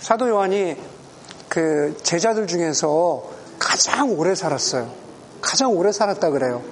사도 0.00 0.28
요한이 0.28 0.76
그 1.48 1.96
제자들 2.02 2.46
중에서 2.46 3.24
가장 3.58 4.18
오래 4.18 4.34
살았어요. 4.34 4.90
가장 5.40 5.76
오래 5.76 5.92
살았다 5.92 6.30
그래요. 6.30 6.62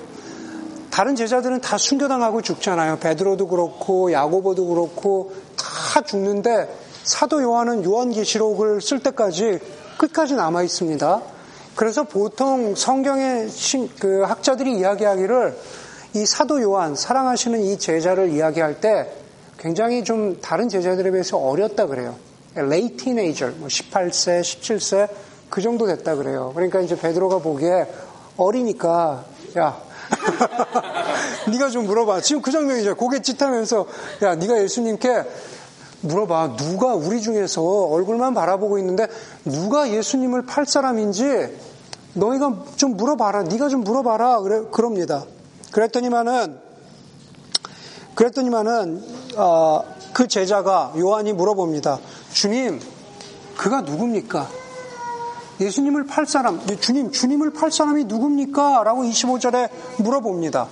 다른 0.90 1.14
제자들은 1.14 1.61
다 1.61 1.76
순교당하고 1.76 2.42
죽잖아요. 2.42 2.99
베드로도 2.99 3.49
그렇고 3.49 4.12
야고보도 4.12 4.66
그렇고 4.66 5.33
다 5.56 6.00
죽는데 6.00 6.75
사도 7.04 7.42
요한은 7.42 7.85
요한계시록을 7.85 8.80
쓸 8.80 9.00
때까지 9.00 9.59
끝까지 9.99 10.35
남아 10.35 10.62
있습니다. 10.62 11.23
그래서 11.75 12.04
보통 12.04 12.75
성경의 12.75 13.49
그 14.00 14.23
학자들이 14.23 14.78
이야기하기를 14.78 15.56
이 16.14 16.25
사도 16.25 16.62
요한 16.62 16.97
사랑하시는 16.97 17.61
이 17.61 17.78
제자를 17.78 18.30
이야기할 18.30 18.80
때 18.80 19.12
굉장히 19.59 20.02
좀 20.02 20.40
다른 20.40 20.68
제자들에 20.68 21.11
비해서 21.11 21.37
어렸다 21.37 21.87
그래요. 21.87 22.16
레이 22.57 22.97
티네이저, 22.97 23.53
뭐 23.59 23.69
18세, 23.69 24.41
17세 24.41 25.09
그 25.51 25.61
정도 25.61 25.87
됐다 25.87 26.17
그래요. 26.17 26.53
그러니까 26.55 26.81
이제 26.81 26.97
베드로가 26.97 27.39
보기에 27.39 27.87
어리니까 28.37 29.25
야 29.59 29.81
네가 31.51 31.71
좀 31.71 31.87
물어봐. 31.87 32.21
지금 32.21 32.43
그 32.43 32.51
장면이죠. 32.51 32.97
고개 32.97 33.21
찢하면서 33.23 33.87
야 34.23 34.35
네가 34.35 34.63
예수님께 34.63 35.25
물어봐. 36.03 36.57
누가 36.57 36.95
우리 36.95 37.21
중에서 37.21 37.63
얼굴만 37.63 38.35
바라보고 38.35 38.79
있는데 38.79 39.07
누가 39.45 39.91
예수님을 39.91 40.47
팔 40.47 40.67
사람인지 40.67 41.57
너희가 42.15 42.65
좀 42.77 42.97
물어봐라. 42.97 43.45
네가 43.45 43.69
좀 43.69 43.83
물어봐라. 43.83 44.41
그래 44.41 44.63
그럽니다. 44.71 45.25
그랬더니만은 45.73 46.59
그랬더니만은 48.15 49.03
어, 49.37 49.85
그 50.17 50.29
제자가 50.29 50.95
요한이 50.97 51.35
물어봅니다. 51.35 51.99
주님, 52.33 52.81
그가 53.59 53.83
누굽니까? 53.83 54.49
예수님을 55.61 56.07
팔 56.07 56.25
사람, 56.25 56.59
주님, 56.81 57.13
주님을 57.13 57.53
팔 57.53 57.71
사람이 57.71 58.05
누굽니까? 58.05 58.83
라고 58.83 59.03
25절에 59.03 59.69
물어봅니다. 59.99 60.69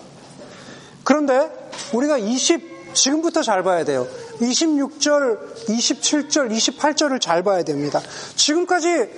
그런데 1.02 1.50
우리가 1.92 2.16
20, 2.16 2.94
지금부터 2.94 3.42
잘 3.42 3.62
봐야 3.62 3.84
돼요. 3.84 4.06
26절, 4.40 5.66
27절, 5.66 6.50
28절을 6.50 7.20
잘 7.20 7.42
봐야 7.42 7.62
됩니다. 7.64 8.00
지금까지, 8.36 9.10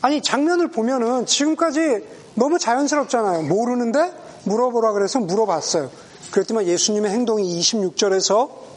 아니, 0.00 0.22
장면을 0.22 0.68
보면은 0.68 1.26
지금까지 1.26 2.06
너무 2.36 2.60
자연스럽잖아요. 2.60 3.42
모르는데 3.48 4.12
물어보라 4.44 4.92
그래서 4.92 5.18
물어봤어요. 5.18 5.90
그랬더니 6.30 6.68
예수님의 6.68 7.10
행동이 7.10 7.58
26절에서 7.58 8.70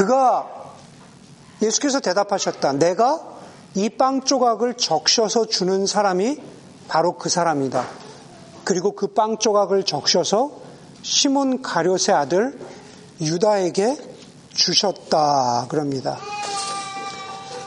그가 0.00 0.48
예수께서 1.60 2.00
대답하셨다. 2.00 2.72
내가 2.74 3.20
이 3.74 3.90
빵 3.90 4.22
조각을 4.22 4.74
적셔서 4.74 5.44
주는 5.44 5.86
사람이 5.86 6.38
바로 6.88 7.18
그 7.18 7.28
사람이다. 7.28 7.86
그리고 8.64 8.92
그 8.92 9.08
빵 9.08 9.36
조각을 9.36 9.84
적셔서 9.84 10.52
시몬 11.02 11.60
가룟의 11.60 12.16
아들 12.16 12.58
유다에게 13.20 13.98
주셨다. 14.54 15.66
그럽니다. 15.68 16.16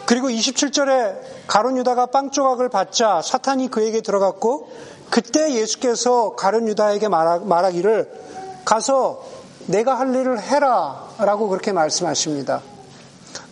그리고 0.07 0.27
27절에 0.29 1.45
가룟 1.45 1.77
유다가 1.77 2.07
빵 2.07 2.31
조각을 2.31 2.69
받자 2.69 3.21
사탄이 3.21 3.69
그에게 3.69 4.01
들어갔고 4.01 4.71
그때 5.11 5.53
예수께서 5.53 6.33
가룟 6.35 6.67
유다에게 6.67 7.09
말하, 7.09 7.69
기를 7.69 8.11
가서 8.65 9.21
내가 9.67 9.97
할 9.97 10.13
일을 10.13 10.41
해라 10.41 11.07
라고 11.19 11.47
그렇게 11.49 11.71
말씀하십니다. 11.71 12.61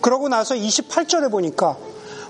그러고 0.01 0.29
나서 0.29 0.55
28절에 0.55 1.31
보니까 1.31 1.77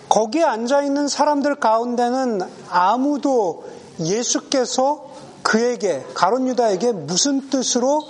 거기에 0.09 0.43
앉아 0.43 0.81
있는 0.83 1.07
사람들 1.07 1.55
가운데는 1.55 2.41
아무도 2.69 3.65
예수께서 3.99 5.05
그에게 5.41 6.05
가론 6.13 6.47
유다에게 6.47 6.91
무슨 6.91 7.49
뜻으로 7.49 8.03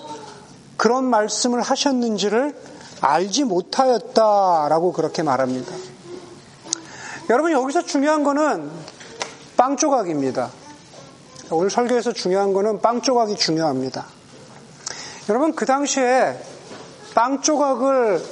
그런 0.78 1.06
말씀을 1.06 1.62
하셨는지를 1.62 2.56
알지 3.02 3.44
못하였다라고 3.44 4.94
그렇게 4.94 5.24
말합니다. 5.24 5.74
여러분 7.30 7.52
여기서 7.52 7.84
중요한 7.84 8.24
거는 8.24 8.70
빵 9.56 9.78
조각입니다. 9.78 10.50
오늘 11.52 11.70
설교에서 11.70 12.14
중요한 12.14 12.54
거는 12.54 12.82
빵 12.82 13.02
조각이 13.02 13.36
중요합니다. 13.36 14.06
여러분 15.30 15.54
그 15.56 15.66
당시에 15.66 16.36
빵 17.14 17.42
조각을 17.42 18.24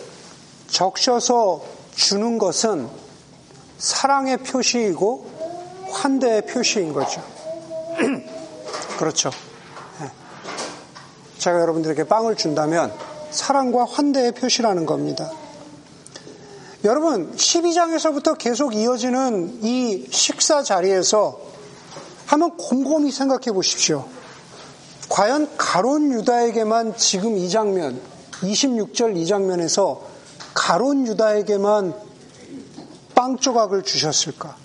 적셔서 0.67 1.63
주는 1.95 2.37
것은 2.37 2.87
사랑의 3.77 4.37
표시이고 4.37 5.29
환대의 5.91 6.45
표시인 6.45 6.93
거죠. 6.93 7.21
그렇죠. 8.97 9.29
네. 10.01 10.09
제가 11.37 11.59
여러분들에게 11.61 12.05
빵을 12.05 12.35
준다면 12.35 12.93
사랑과 13.31 13.85
환대의 13.85 14.33
표시라는 14.33 14.85
겁니다. 14.85 15.31
여러분, 16.85 17.35
12장에서부터 17.35 18.37
계속 18.37 18.73
이어지는 18.73 19.59
이 19.63 20.07
식사 20.11 20.63
자리에서 20.63 21.39
한번 22.25 22.55
곰곰이 22.57 23.11
생각해 23.11 23.51
보십시오. 23.53 24.07
과연 25.09 25.57
가론 25.57 26.11
유다에게만 26.11 26.95
지금 26.95 27.37
이 27.37 27.49
장면, 27.49 27.99
26절 28.41 29.17
이 29.17 29.25
장면에서 29.25 30.01
가론 30.53 31.07
유다에게만 31.07 31.93
빵 33.15 33.37
조각을 33.37 33.83
주셨을까? 33.83 34.55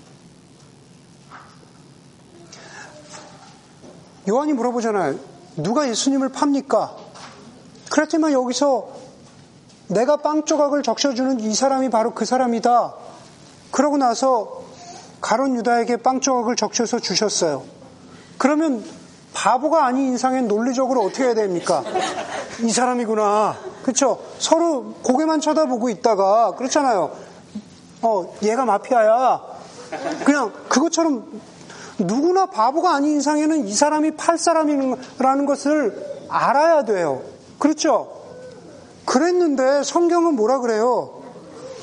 요한이 4.28 4.52
물어보잖아요. 4.52 5.18
누가 5.57 5.88
예수님을 5.88 6.30
팝니까? 6.30 6.96
그렇지만 7.90 8.33
여기서 8.33 8.88
내가 9.88 10.16
빵 10.16 10.44
조각을 10.44 10.83
적셔주는 10.83 11.40
이 11.40 11.54
사람이 11.54 11.90
바로 11.90 12.14
그 12.14 12.24
사람이다. 12.24 12.94
그러고 13.70 13.96
나서 13.96 14.62
가론 15.20 15.57
유다에게 15.57 15.98
빵 15.98 16.20
조각을 16.20 16.57
적셔서 16.57 17.00
주셨어요. 17.00 17.64
그러면 18.38 18.85
바보가 19.34 19.84
아닌 19.84 20.06
인상엔 20.06 20.48
논리적으로 20.48 21.02
어떻게 21.02 21.24
해야 21.24 21.34
됩니까? 21.34 21.84
이 22.62 22.70
사람이구나. 22.70 23.56
그렇죠? 23.82 24.18
서로 24.38 24.94
고개만 25.02 25.40
쳐다보고 25.40 25.90
있다가 25.90 26.54
그렇잖아요. 26.54 27.10
어, 28.02 28.34
얘가 28.42 28.64
마피아야. 28.64 29.42
그냥 30.24 30.52
그것처럼 30.68 31.40
누구나 31.98 32.46
바보가 32.46 32.94
아닌 32.94 33.18
이상에는 33.18 33.66
이 33.66 33.74
사람이 33.74 34.12
팔 34.12 34.38
사람이라는 34.38 35.46
것을 35.46 36.24
알아야 36.28 36.84
돼요. 36.84 37.22
그렇죠? 37.58 38.10
그랬는데 39.04 39.82
성경은 39.82 40.34
뭐라 40.34 40.60
그래요? 40.60 41.22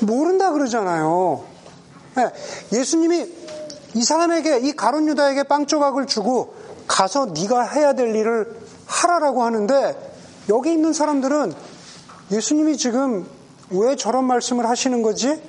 모른다 0.00 0.50
그러잖아요. 0.50 1.44
네, 2.16 2.30
예수님이 2.72 3.26
이 3.94 4.02
사람에게 4.02 4.58
이 4.58 4.72
가론 4.72 5.06
유다에게 5.08 5.44
빵 5.44 5.66
조각을 5.66 6.06
주고 6.06 6.54
가서 6.92 7.26
네가 7.26 7.62
해야 7.62 7.94
될 7.94 8.14
일을 8.14 8.54
하라라고 8.86 9.42
하는데 9.42 10.12
여기 10.50 10.72
있는 10.72 10.92
사람들은 10.92 11.54
예수님이 12.30 12.76
지금 12.76 13.26
왜 13.70 13.96
저런 13.96 14.24
말씀을 14.26 14.68
하시는 14.68 15.02
거지? 15.02 15.42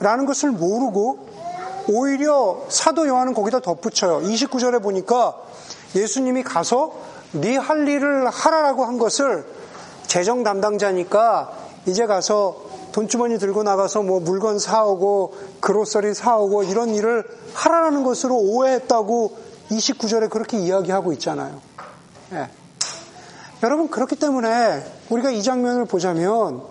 라는 0.00 0.26
것을 0.26 0.50
모르고 0.50 1.28
오히려 1.88 2.66
사도 2.68 3.08
요한은 3.08 3.32
거기다 3.32 3.60
덧붙여요. 3.60 4.20
29절에 4.20 4.82
보니까 4.82 5.34
예수님이 5.96 6.42
가서 6.42 6.92
네 7.32 7.56
할 7.56 7.88
일을 7.88 8.28
하라라고 8.28 8.84
한 8.84 8.98
것을 8.98 9.46
재정 10.06 10.44
담당자니까 10.44 11.52
이제 11.86 12.06
가서 12.06 12.56
돈주머니 12.92 13.38
들고 13.38 13.62
나가서 13.62 14.02
뭐 14.02 14.20
물건 14.20 14.58
사오고 14.58 15.34
그로서리 15.60 16.14
사오고 16.14 16.64
이런 16.64 16.94
일을 16.94 17.24
하라라는 17.54 18.04
것으로 18.04 18.36
오해했다고 18.36 19.43
29절에 19.70 20.30
그렇게 20.30 20.58
이야기하고 20.58 21.12
있잖아요. 21.14 21.60
예. 22.32 22.48
여러분 23.62 23.88
그렇기 23.88 24.16
때문에 24.16 24.84
우리가 25.08 25.30
이 25.30 25.42
장면을 25.42 25.86
보자면 25.86 26.62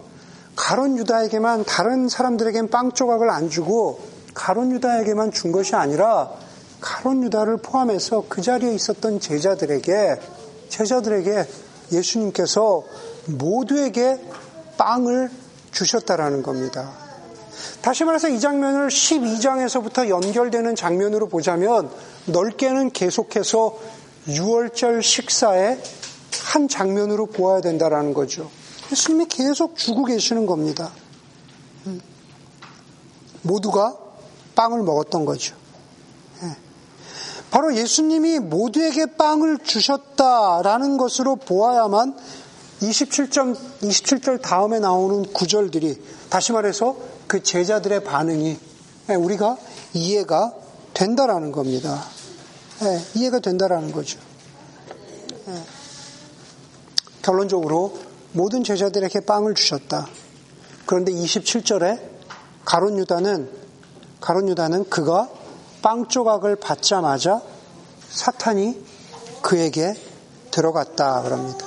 가론 0.55 0.97
유다에게만 0.97 1.65
다른 1.65 2.07
사람들에겐 2.07 2.69
빵 2.69 2.91
조각을 2.91 3.29
안 3.29 3.49
주고 3.49 3.99
가론 4.33 4.71
유다에게만 4.71 5.31
준 5.31 5.51
것이 5.51 5.75
아니라 5.75 6.31
가론 6.79 7.23
유다를 7.23 7.57
포함해서 7.57 8.25
그 8.29 8.41
자리에 8.41 8.73
있었던 8.73 9.19
제자들에게 9.19 10.19
제자들에게 10.69 11.47
예수님께서 11.91 12.83
모두에게 13.27 14.19
빵을 14.77 15.29
주셨다라는 15.71 16.43
겁니다. 16.43 16.91
다시 17.81 18.03
말해서 18.03 18.29
이 18.29 18.39
장면을 18.39 18.87
12장에서부터 18.87 20.09
연결되는 20.09 20.75
장면으로 20.75 21.27
보자면 21.27 21.89
넓게는 22.25 22.91
계속해서 22.91 23.77
6월절 24.27 25.01
식사의 25.01 25.81
한 26.53 26.67
장면으로 26.67 27.27
보아야 27.27 27.61
된다라는 27.61 28.13
거죠. 28.13 28.49
예수님이 28.91 29.25
계속 29.27 29.75
주고 29.75 30.05
계시는 30.05 30.45
겁니다. 30.45 30.91
음. 31.87 32.01
모두가 33.41 33.97
빵을 34.55 34.83
먹었던 34.83 35.25
거죠. 35.25 35.55
예. 36.43 36.55
바로 37.51 37.75
예수님이 37.75 38.39
모두에게 38.39 39.05
빵을 39.17 39.59
주셨다라는 39.59 40.97
것으로 40.97 41.35
보아야만 41.35 42.15
27점, 42.81 43.55
27절 43.81 44.41
다음에 44.41 44.79
나오는 44.79 45.23
구절들이 45.31 46.01
다시 46.29 46.51
말해서 46.51 46.95
그 47.33 47.41
제자들의 47.41 48.03
반응이 48.03 48.59
예, 49.09 49.15
우리가 49.15 49.57
이해가 49.93 50.53
된다라는 50.93 51.51
겁니다. 51.51 52.05
예, 52.83 53.01
이해가 53.15 53.39
된다라는 53.39 53.91
거죠. 53.91 54.19
결론적으로 57.23 57.97
모든 58.33 58.63
제자들에게 58.63 59.21
빵을 59.21 59.55
주셨다. 59.55 60.07
그런데 60.85 61.11
27절에 61.11 61.99
가론 62.65 62.99
유다는 62.99 63.49
가론 64.21 64.47
유다는 64.49 64.87
그가 64.91 65.27
빵 65.81 66.07
조각을 66.07 66.55
받자마자 66.57 67.41
사탄이 68.09 68.79
그에게 69.41 69.95
들어갔다 70.51 71.23
그럽니다. 71.23 71.65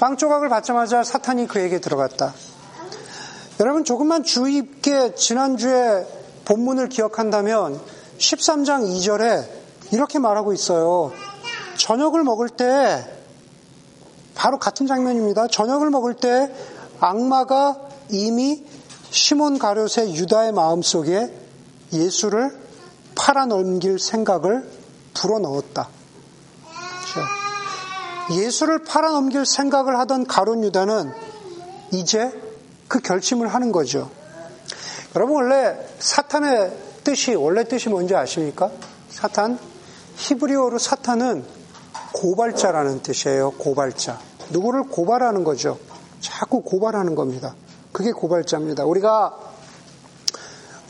빵 0.00 0.16
조각을 0.16 0.48
받자마자 0.48 1.04
사탄이 1.04 1.48
그에게 1.48 1.80
들어갔다. 1.80 2.32
여러분 3.60 3.84
조금만 3.84 4.24
주의 4.24 4.56
있게 4.56 5.14
지난주에 5.14 6.06
본문을 6.44 6.88
기억한다면 6.88 7.80
13장 8.18 8.82
2절에 8.82 9.48
이렇게 9.92 10.18
말하고 10.18 10.52
있어요. 10.52 11.12
저녁을 11.76 12.24
먹을 12.24 12.48
때 12.48 13.04
바로 14.34 14.58
같은 14.58 14.86
장면입니다. 14.86 15.46
저녁을 15.46 15.90
먹을 15.90 16.14
때 16.14 16.52
악마가 16.98 17.78
이미 18.10 18.64
시몬 19.10 19.58
가룟의 19.58 20.16
유다의 20.16 20.52
마음 20.52 20.82
속에 20.82 21.32
예수를 21.92 22.58
팔아넘길 23.16 24.00
생각을 24.00 24.68
불어넣었다. 25.14 25.88
그렇죠? 27.12 28.42
예수를 28.42 28.82
팔아넘길 28.82 29.46
생각을 29.46 29.96
하던 30.00 30.26
가론 30.26 30.64
유다는 30.64 31.12
이제 31.92 32.43
그 32.88 33.00
결심을 33.00 33.48
하는 33.48 33.72
거죠. 33.72 34.10
여러분 35.16 35.36
원래 35.36 35.76
사탄의 35.98 36.72
뜻이 37.04 37.34
원래 37.34 37.64
뜻이 37.64 37.88
뭔지 37.88 38.14
아십니까? 38.14 38.70
사탄 39.08 39.58
히브리어로 40.16 40.78
사탄은 40.78 41.44
고발자라는 42.14 43.02
뜻이에요. 43.02 43.52
고발자. 43.52 44.18
누구를 44.50 44.84
고발하는 44.84 45.44
거죠. 45.44 45.78
자꾸 46.20 46.62
고발하는 46.62 47.14
겁니다. 47.14 47.54
그게 47.92 48.12
고발자입니다. 48.12 48.84
우리가 48.84 49.38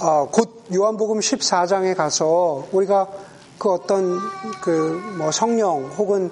어, 0.00 0.28
곧 0.30 0.64
요한복음 0.74 1.20
14장에 1.20 1.96
가서 1.96 2.66
우리가 2.72 3.08
그 3.58 3.70
어떤 3.70 4.18
그 4.60 5.14
뭐 5.16 5.30
성령 5.30 5.86
혹은 5.96 6.30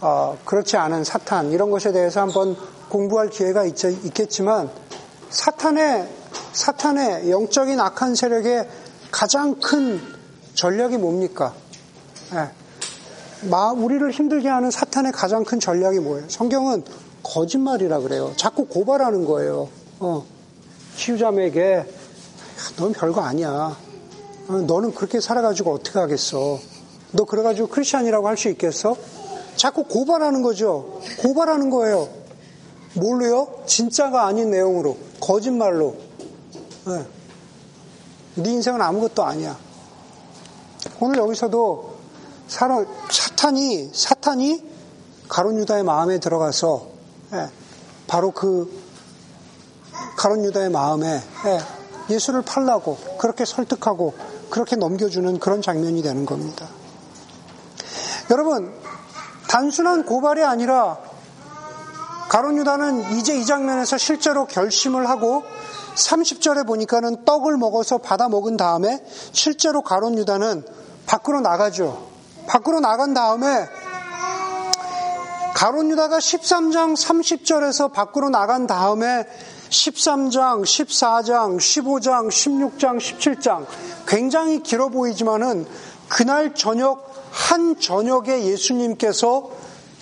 어, 0.00 0.38
그렇지 0.44 0.76
않은 0.76 1.04
사탄 1.04 1.50
이런 1.50 1.70
것에 1.70 1.92
대해서 1.92 2.20
한번 2.20 2.56
공부할 2.88 3.28
기회가 3.28 3.64
있, 3.64 3.74
겠지만 4.14 4.70
사탄의 5.30 6.08
사탄의 6.52 7.30
영적인 7.30 7.78
악한 7.80 8.14
세력의 8.14 8.68
가장 9.10 9.54
큰 9.60 10.00
전략이 10.54 10.98
뭡니까? 10.98 11.54
네. 12.32 12.50
마, 13.48 13.70
우리를 13.72 14.10
힘들게 14.10 14.48
하는 14.48 14.70
사탄의 14.70 15.12
가장 15.12 15.44
큰 15.44 15.58
전략이 15.60 16.00
뭐예요? 16.00 16.28
성경은 16.28 16.84
거짓말이라 17.22 18.00
그래요. 18.00 18.32
자꾸 18.36 18.66
고발하는 18.66 19.24
거예요. 19.24 19.68
어, 20.00 20.24
치유자에게 20.96 21.84
넌 22.76 22.92
별거 22.92 23.20
아니야. 23.22 23.76
어, 24.48 24.52
너는 24.52 24.94
그렇게 24.94 25.20
살아가지고 25.20 25.72
어떻게 25.72 25.98
하겠어? 25.98 26.58
너 27.12 27.24
그래가지고 27.24 27.68
크리스천이라고 27.68 28.28
할 28.28 28.36
수 28.36 28.48
있겠어? 28.50 28.96
자꾸 29.56 29.84
고발하는 29.84 30.42
거죠. 30.42 31.00
고발하는 31.20 31.70
거예요. 31.70 32.08
뭘로요? 32.94 33.62
진짜가 33.66 34.26
아닌 34.26 34.50
내용으로, 34.50 34.96
거짓말로. 35.20 35.96
네. 36.86 37.06
네 38.34 38.50
인생은 38.50 38.80
아무것도 38.80 39.22
아니야. 39.24 39.56
오늘 41.00 41.18
여기서도 41.18 41.96
사람, 42.48 42.86
사탄이, 43.10 43.90
사탄이 43.92 44.64
가론 45.28 45.58
유다의 45.58 45.84
마음에 45.84 46.18
들어가서, 46.18 46.88
예, 47.32 47.48
바로 48.06 48.32
그 48.32 48.70
가론 50.16 50.44
유다의 50.44 50.70
마음에 50.70 51.22
예, 51.46 52.14
예수를 52.14 52.42
팔라고 52.42 52.96
그렇게 53.18 53.44
설득하고 53.44 54.14
그렇게 54.50 54.74
넘겨주는 54.76 55.38
그런 55.38 55.62
장면이 55.62 56.02
되는 56.02 56.26
겁니다. 56.26 56.66
여러분, 58.30 58.72
단순한 59.48 60.04
고발이 60.04 60.42
아니라 60.42 60.98
가론 62.30 62.56
유다는 62.58 63.18
이제 63.18 63.36
이 63.36 63.44
장면에서 63.44 63.98
실제로 63.98 64.46
결심을 64.46 65.08
하고 65.08 65.42
30절에 65.96 66.64
보니까는 66.64 67.24
떡을 67.24 67.56
먹어서 67.56 67.98
받아 67.98 68.28
먹은 68.28 68.56
다음에 68.56 69.04
실제로 69.32 69.82
가론 69.82 70.16
유다는 70.16 70.64
밖으로 71.06 71.40
나가죠. 71.40 72.06
밖으로 72.46 72.78
나간 72.78 73.14
다음에 73.14 73.66
가론 75.54 75.90
유다가 75.90 76.18
13장 76.18 76.94
30절에서 76.94 77.92
밖으로 77.92 78.30
나간 78.30 78.68
다음에 78.68 79.26
13장, 79.70 80.62
14장, 80.62 81.56
15장, 81.56 82.28
16장, 82.28 82.98
17장 82.98 83.66
굉장히 84.06 84.62
길어 84.62 84.88
보이지만은 84.88 85.66
그날 86.08 86.54
저녁 86.54 87.12
한 87.32 87.80
저녁에 87.80 88.44
예수님께서 88.44 89.50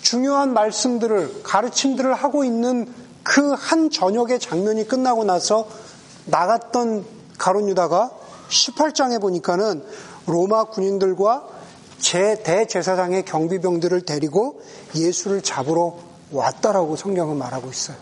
중요한 0.01 0.53
말씀들을 0.53 1.43
가르침들을 1.43 2.13
하고 2.13 2.43
있는 2.43 2.93
그 3.23 3.53
한 3.53 3.89
저녁의 3.91 4.39
장면이 4.39 4.87
끝나고 4.87 5.23
나서 5.23 5.67
나갔던 6.25 7.05
가론 7.37 7.69
유다가 7.69 8.11
18장에 8.49 9.21
보니까는 9.21 9.83
로마 10.25 10.65
군인들과 10.65 11.47
제 11.99 12.41
대제사장의 12.43 13.25
경비병들을 13.25 14.01
데리고 14.01 14.61
예수를 14.95 15.41
잡으러 15.41 15.97
왔다라고 16.31 16.95
성경은 16.95 17.37
말하고 17.37 17.69
있어요. 17.69 17.97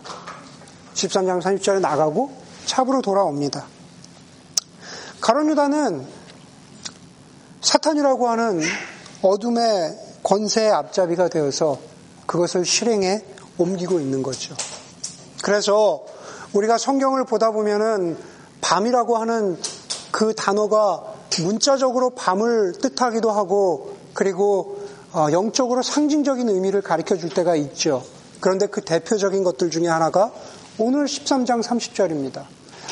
13장 0.94 1.42
30절에 1.42 1.80
나가고 1.80 2.30
찹으로 2.64 3.02
돌아옵니다. 3.02 3.66
가론 5.20 5.50
유다는 5.50 6.06
사탄이라고 7.60 8.28
하는 8.28 8.62
어둠의 9.22 10.07
권세의 10.22 10.70
앞잡이가 10.70 11.28
되어서 11.28 11.78
그것을 12.26 12.64
실행에 12.64 13.22
옮기고 13.58 14.00
있는 14.00 14.22
거죠. 14.22 14.54
그래서 15.42 16.04
우리가 16.52 16.78
성경을 16.78 17.24
보다 17.24 17.50
보면은 17.50 18.16
밤이라고 18.60 19.16
하는 19.16 19.58
그 20.10 20.34
단어가 20.34 21.02
문자적으로 21.40 22.10
밤을 22.10 22.72
뜻하기도 22.80 23.30
하고 23.30 23.94
그리고 24.14 24.78
어, 25.12 25.28
영적으로 25.32 25.82
상징적인 25.82 26.48
의미를 26.48 26.82
가르쳐 26.82 27.16
줄 27.16 27.30
때가 27.30 27.56
있죠. 27.56 28.04
그런데 28.40 28.66
그 28.66 28.82
대표적인 28.82 29.42
것들 29.44 29.70
중에 29.70 29.86
하나가 29.86 30.32
오늘 30.78 31.06
13장 31.06 31.62
30절입니다. 31.62 32.44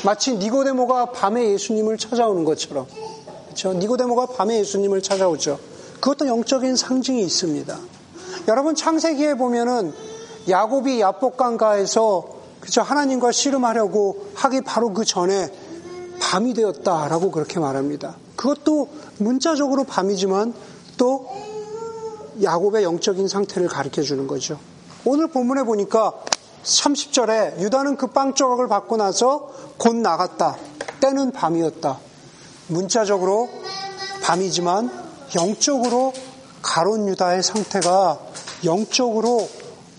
마치 0.05 0.35
니고데모가 0.35 1.13
밤에 1.13 1.51
예수님을 1.53 1.99
찾아오는 1.99 2.45
것처럼. 2.45 2.87
그렇죠? 3.47 3.73
니고데모가 3.75 4.27
밤에 4.27 4.59
예수님을 4.61 5.03
찾아오죠. 5.03 5.59
그것도 6.01 6.27
영적인 6.27 6.77
상징이 6.77 7.23
있습니다. 7.23 7.79
여러분 8.49 8.75
창세기에 8.75 9.35
보면은 9.35 9.93
야곱이 10.49 11.01
야복강가에서 11.01 12.37
그죠 12.61 12.83
하나님과 12.83 13.33
씨름하려고 13.33 14.27
하기 14.35 14.63
바로 14.63 14.93
그 14.93 15.05
전에 15.05 15.49
밤이 16.21 16.55
되었다라고 16.55 17.31
그렇게 17.31 17.61
말합니다. 17.61 18.17
그것도 18.37 18.89
문자적으로 19.19 19.85
밤이지만 19.85 20.55
또 20.97 21.29
야곱의 22.43 22.85
영적인 22.85 23.29
상태를 23.29 23.69
가르쳐 23.69 24.03
주는 24.03 24.27
거죠. 24.27 24.59
오늘 25.05 25.29
본문에 25.29 25.63
보니까 25.63 26.13
30절에 26.65 27.61
유다는 27.61 27.97
그 27.97 28.09
빵 28.09 28.35
조각을 28.35 28.67
받고 28.69 28.97
나서 28.97 29.51
곧 29.79 29.97
나갔다. 29.97 30.57
때는 31.01 31.31
밤이었다. 31.33 31.99
문자적으로 32.69 33.49
밤이지만 34.23 35.06
영적으로 35.37 36.13
가론 36.63 37.09
유다의 37.09 37.43
상태가 37.43 38.19
영적으로 38.65 39.49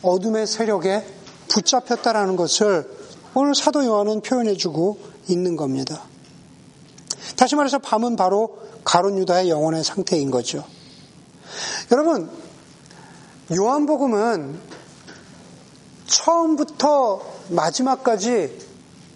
어둠의 0.02 0.48
세력에 0.48 1.06
붙잡혔다라는 1.48 2.36
것을 2.36 2.90
오늘 3.34 3.56
사도 3.56 3.86
요한은 3.86 4.22
표현해주고 4.22 5.00
있는 5.30 5.56
겁니다. 5.56 6.04
다시 7.36 7.56
말해서 7.56 7.80
밤은 7.80 8.16
바로 8.16 8.58
가론 8.84 9.18
유다의 9.20 9.50
영혼의 9.50 9.84
상태인 9.84 10.32
거죠. 10.32 10.64
여러분, 11.92 12.30
요한복음은 13.56 14.60
처음부터 16.08 17.22
마지막까지 17.50 18.58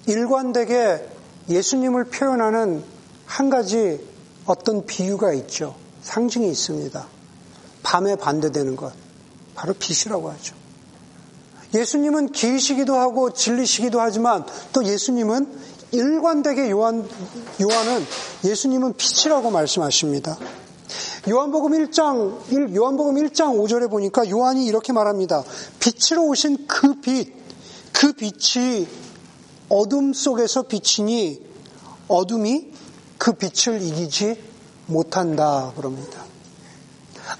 일관되게 0.07 1.10
예수님을 1.49 2.05
표현하는 2.05 2.84
한 3.25 3.49
가지 3.49 3.99
어떤 4.45 4.86
비유가 4.86 5.34
있죠. 5.34 5.81
상징이 6.02 6.50
있습니다. 6.50 7.08
밤에 7.84 8.16
반대되는 8.16 8.76
것. 8.76 8.94
바로 9.56 9.74
빛이라고 9.74 10.30
하죠. 10.32 10.56
예수님은 11.74 12.32
길시기도 12.32 12.96
하고 12.96 13.32
진리시기도 13.32 14.02
하지만 14.02 14.46
또 14.74 14.84
예수님은 14.86 15.72
일관되게 15.92 16.70
요한, 16.70 17.08
요한은 17.62 18.06
예수님은 18.44 18.96
빛이라고 18.96 19.52
말씀하십니다. 19.52 20.38
요한복음 21.30 21.72
1장, 21.72 22.52
1, 22.52 22.76
요한복음 22.76 23.16
1장 23.16 23.58
5절에 23.60 23.90
보니까 23.90 24.30
요한이 24.30 24.66
이렇게 24.66 24.92
말합니다. 24.92 25.44
빛으로 25.80 26.26
오신 26.26 26.66
그 26.68 27.00
빛, 27.00 27.34
그 27.94 28.14
빛이 28.14 28.88
어둠 29.70 30.14
속에서 30.14 30.64
비치니 30.64 31.42
어둠이 32.08 32.72
그 33.18 33.34
빛을 33.34 33.82
이기지 33.82 34.51
못한다 34.91 35.73
그럽니다. 35.75 36.23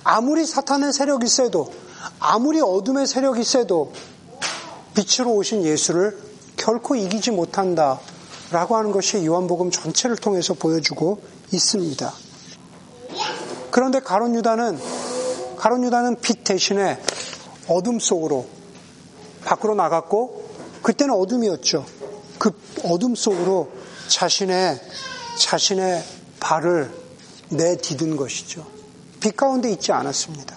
아무리 0.04 0.46
사탄의 0.46 0.94
세력이 0.94 1.28
세도 1.28 1.72
아무리 2.20 2.62
어둠의 2.62 3.08
세력이 3.08 3.44
세도 3.44 3.94
빛으로 4.96 5.34
오신 5.34 5.64
예수를 5.64 6.18
결코 6.58 6.96
이기지 6.96 7.32
못한다 7.32 8.00
라고 8.52 8.76
하는 8.76 8.92
것이 8.92 9.26
요한복음 9.26 9.72
전체를 9.72 10.18
통해서 10.18 10.54
보여주고 10.54 11.22
있습니다. 11.52 12.14
그런데 13.72 14.00
가론 14.00 14.36
유다는 14.36 14.80
가론 15.58 15.84
유다는 15.86 16.20
빛 16.22 16.44
대신에 16.44 17.00
어둠 17.68 18.00
속으로 18.00 18.46
밖으로 19.46 19.76
나갔고 19.76 20.44
그때는 20.82 21.14
어둠이었죠. 21.14 21.86
그 22.38 22.52
어둠 22.84 23.16
속으로 23.16 23.72
자신의 24.08 24.82
자신의 25.38 26.04
발을 26.40 27.01
내디딘 27.52 28.16
것이죠. 28.18 28.66
빛 29.20 29.36
가운데 29.36 29.70
있지 29.72 29.92
않았습니다. 29.92 30.56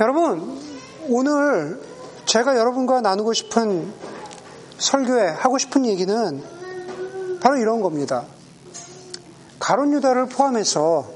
여러분, 0.00 0.60
오늘 1.08 1.80
제가 2.24 2.56
여러분과 2.56 3.00
나누고 3.00 3.32
싶은 3.32 3.92
설교에 4.78 5.28
하고 5.28 5.58
싶은 5.58 5.86
얘기는 5.86 6.42
바로 7.40 7.56
이런 7.56 7.80
겁니다. 7.80 8.24
가론 9.58 9.92
유다를 9.92 10.26
포함해서 10.26 11.10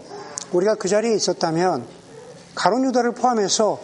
우리가 0.52 0.74
그 0.74 0.88
자리에 0.88 1.14
있었다면 1.14 1.87
가론 2.54 2.85
유다를 2.87 3.14
포함해서 3.14 3.80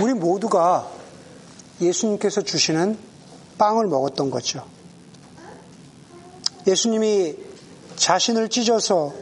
우리 0.00 0.14
모두가 0.14 0.88
예수님께서 1.80 2.42
주시는 2.42 2.96
빵을 3.58 3.86
먹었던 3.86 4.30
거죠. 4.30 4.64
예수님이 6.66 7.36
자신을 7.96 8.48
찢어서 8.48 9.12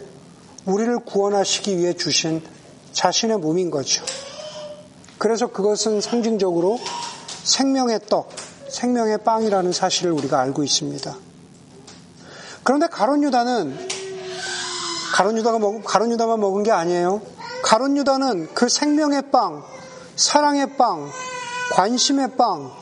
우리를 0.65 0.99
구원하시기 1.01 1.77
위해 1.79 1.93
주신 1.93 2.43
자신의 2.93 3.39
몸인 3.39 3.71
거죠. 3.71 4.05
그래서 5.19 5.47
그것은 5.49 6.01
상징적으로 6.01 6.79
생명의 7.45 8.01
떡, 8.09 8.31
생명의 8.69 9.19
빵이라는 9.25 9.73
사실을 9.73 10.13
우리가 10.13 10.41
알고 10.41 10.65
있습니다. 10.65 11.17
그런데 12.65 12.87
가론 12.87 13.23
유다는 13.23 13.89
가론 15.15 15.37
유다가 15.37 15.59
먹 15.59 15.85
가론 15.85 16.11
유다만 16.13 16.41
먹은 16.41 16.63
게 16.63 16.71
아니에요. 16.71 17.21
가론 17.63 17.97
유다는 17.97 18.55
그 18.55 18.69
생명의 18.69 19.31
빵, 19.31 19.63
사랑의 20.17 20.77
빵, 20.77 21.11
관심의 21.73 22.37
빵, 22.37 22.73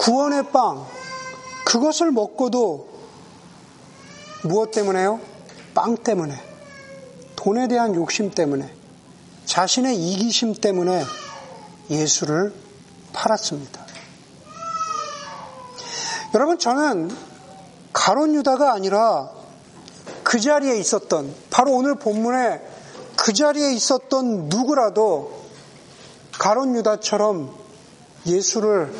구원의 0.00 0.50
빵, 0.50 0.86
그것을 1.64 2.10
먹고도 2.10 2.91
무엇 4.42 4.70
때문에요? 4.72 5.20
빵 5.74 5.96
때문에, 5.96 6.34
돈에 7.36 7.68
대한 7.68 7.94
욕심 7.94 8.30
때문에, 8.30 8.72
자신의 9.44 9.96
이기심 9.96 10.54
때문에 10.54 11.04
예수를 11.90 12.52
팔았습니다. 13.12 13.84
여러분, 16.34 16.58
저는 16.58 17.10
가론 17.92 18.34
유다가 18.34 18.72
아니라 18.72 19.30
그 20.22 20.40
자리에 20.40 20.76
있었던, 20.76 21.34
바로 21.50 21.72
오늘 21.72 21.94
본문에 21.94 22.60
그 23.16 23.32
자리에 23.32 23.72
있었던 23.74 24.48
누구라도 24.48 25.42
가론 26.38 26.74
유다처럼 26.76 27.54
예수를 28.26 28.92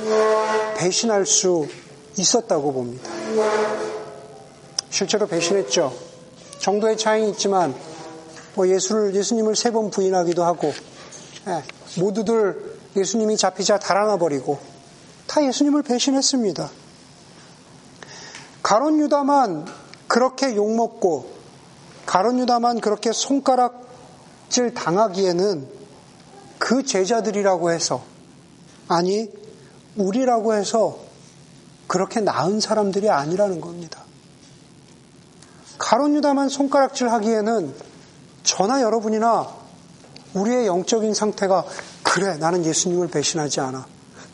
배신할 0.77 1.27
수 1.27 1.67
있었다고 2.17 2.73
봅니다. 2.73 3.11
실제로 4.93 5.27
배신했죠. 5.27 5.93
정도의 6.59 6.99
차이는 6.99 7.31
있지만 7.31 7.75
뭐 8.55 8.69
예수를 8.69 9.15
예수님을 9.15 9.57
세 9.57 9.71
번 9.73 9.91
부인하기도 9.91 10.45
하고 10.45 10.73
예, 11.49 11.63
모두들 11.99 12.77
예수님이 12.95 13.39
잡히자 13.39 13.79
달아나 13.79 14.19
버리고 14.19 14.59
다 15.27 15.43
예수님을 15.43 15.83
배신했습니다. 15.83 16.71
가론 18.63 19.01
유다만 19.01 19.67
그렇게 20.07 20.55
욕 20.55 20.71
먹고 20.77 21.31
가론 22.05 22.39
유다만 22.39 22.81
그렇게 22.81 23.13
손가락질 23.13 24.75
당하기에는 24.75 25.69
그 26.59 26.85
제자들이라고 26.85 27.73
해서 27.73 28.05
아니 28.89 29.33
우리라고 29.97 30.55
해서 30.55 30.99
그렇게 31.87 32.21
나은 32.21 32.61
사람들이 32.61 33.09
아니라는 33.09 33.63
겁니다. 33.63 34.02
가론 35.93 36.15
유다만 36.15 36.49
손가락질 36.49 37.11
하기에는 37.11 37.75
저나 38.45 38.81
여러분이나 38.81 39.47
우리의 40.33 40.67
영적인 40.67 41.13
상태가 41.13 41.67
그래 42.03 42.39
나는 42.39 42.65
예수님을 42.65 43.09
배신하지 43.09 43.61
않아. 43.61 43.85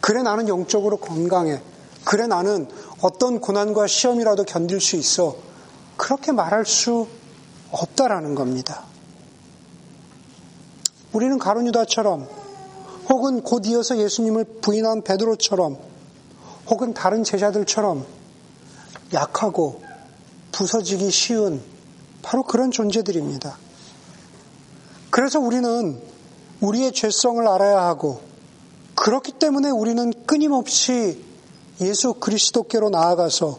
그래 0.01 0.23
나는 0.23 0.47
영적으로 0.47 0.99
건강해. 0.99 1.61
그래 2.05 2.29
나는 2.29 2.69
어떤 3.01 3.41
고난과 3.41 3.89
시험이라도 3.89 4.45
견딜 4.45 4.81
수 4.81 4.95
있어. 4.95 5.35
그렇게 5.97 6.31
말할 6.31 6.65
수 6.65 7.09
없다라는 7.73 8.37
겁니다. 8.37 8.85
우리는 11.13 11.41
가론 11.41 11.67
유다처럼 11.67 12.29
혹은 13.09 13.43
곧 13.43 13.67
이어서 13.67 13.99
예수님을 13.99 14.45
부인한 14.63 15.03
베드로처럼 15.03 15.77
혹은 16.71 16.95
다른 16.95 17.25
제자들처럼 17.25 18.07
약하고 19.13 19.88
부서지기 20.53 21.11
쉬운 21.11 21.63
바로 22.23 22.43
그런 22.43 22.71
존재들입니다. 22.71 23.57
그래서 25.11 25.39
우리는 25.39 26.01
우리의 26.61 26.93
죄성을 26.93 27.47
알아야 27.47 27.83
하고 27.83 28.21
그렇기 28.95 29.33
때문에 29.33 29.71
우리는 29.71 30.13
끊임없이 30.27 31.25
예수 31.81 32.15
그리스도께로 32.15 32.91
나아가서 32.91 33.59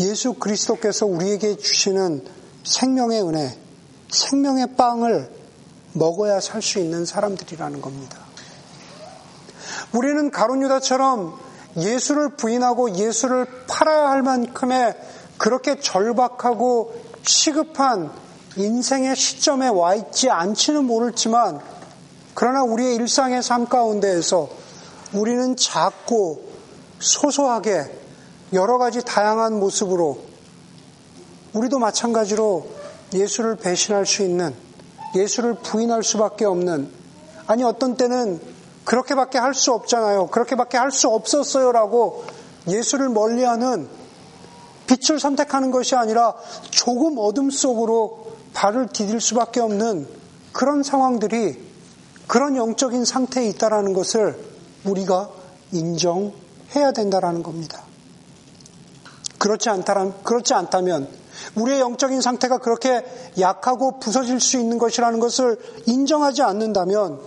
예수 0.00 0.34
그리스도께서 0.34 1.06
우리에게 1.06 1.56
주시는 1.56 2.24
생명의 2.64 3.22
은혜, 3.22 3.58
생명의 4.10 4.76
빵을 4.76 5.30
먹어야 5.94 6.40
살 6.40 6.62
수 6.62 6.78
있는 6.78 7.04
사람들이라는 7.04 7.80
겁니다. 7.80 8.18
우리는 9.92 10.30
가론유다처럼 10.30 11.38
예수를 11.78 12.36
부인하고 12.36 12.94
예수를 12.96 13.46
팔아야 13.66 14.10
할 14.10 14.22
만큼의 14.22 14.94
그렇게 15.38 15.78
절박하고 15.80 16.94
시급한 17.22 18.10
인생의 18.56 19.16
시점에 19.16 19.68
와 19.68 19.94
있지 19.94 20.28
않지는 20.30 20.84
모를지만 20.84 21.60
그러나 22.34 22.62
우리의 22.62 22.96
일상의 22.96 23.42
삶 23.42 23.66
가운데에서 23.66 24.48
우리는 25.12 25.56
작고 25.56 26.48
소소하게 26.98 27.84
여러 28.52 28.78
가지 28.78 29.02
다양한 29.04 29.58
모습으로 29.58 30.18
우리도 31.52 31.78
마찬가지로 31.78 32.68
예수를 33.14 33.56
배신할 33.56 34.06
수 34.06 34.22
있는 34.22 34.54
예수를 35.14 35.54
부인할 35.54 36.02
수밖에 36.02 36.44
없는 36.44 36.90
아니 37.46 37.64
어떤 37.64 37.96
때는 37.96 38.40
그렇게밖에 38.84 39.38
할 39.38 39.54
수 39.54 39.72
없잖아요. 39.72 40.28
그렇게밖에 40.28 40.76
할 40.78 40.90
수 40.90 41.08
없었어요라고 41.08 42.24
예수를 42.68 43.08
멀리하는 43.08 43.88
빛을 44.88 45.20
선택하는 45.20 45.70
것이 45.70 45.94
아니라 45.94 46.34
조금 46.70 47.18
어둠 47.18 47.50
속으로 47.50 48.32
발을 48.54 48.88
디딜 48.88 49.20
수밖에 49.20 49.60
없는 49.60 50.08
그런 50.52 50.82
상황들이 50.82 51.68
그런 52.26 52.56
영적인 52.56 53.04
상태에 53.04 53.46
있다라는 53.48 53.92
것을 53.92 54.38
우리가 54.84 55.30
인정해야 55.72 56.92
된다라는 56.94 57.42
겁니다. 57.42 57.82
그렇지 59.38 59.68
않다면, 59.68 60.14
그렇지 60.24 60.54
않다면 60.54 61.08
우리의 61.54 61.80
영적인 61.80 62.20
상태가 62.20 62.58
그렇게 62.58 63.04
약하고 63.38 64.00
부서질 64.00 64.40
수 64.40 64.58
있는 64.58 64.78
것이라는 64.78 65.20
것을 65.20 65.58
인정하지 65.86 66.42
않는다면 66.42 67.20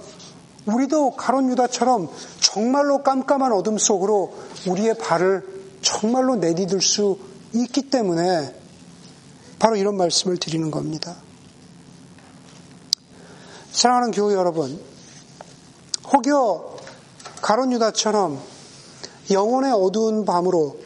우리도 0.65 1.11
가론 1.11 1.49
유다처럼 1.49 2.09
정말로 2.39 3.01
깜깜한 3.03 3.51
어둠 3.53 3.77
속으로 3.77 4.33
우리의 4.67 4.97
발을 4.97 5.43
정말로 5.81 6.35
내디딜 6.35 6.81
수 6.81 7.17
있기 7.53 7.89
때문에 7.89 8.55
바로 9.59 9.75
이런 9.75 9.95
말씀을 9.97 10.37
드리는 10.37 10.71
겁니다. 10.71 11.15
사랑하는 13.71 14.11
교회 14.11 14.35
여러분, 14.35 14.79
혹여 16.11 16.77
가론 17.41 17.71
유다처럼 17.73 18.39
영혼의 19.29 19.71
어두운 19.71 20.25
밤으로 20.25 20.77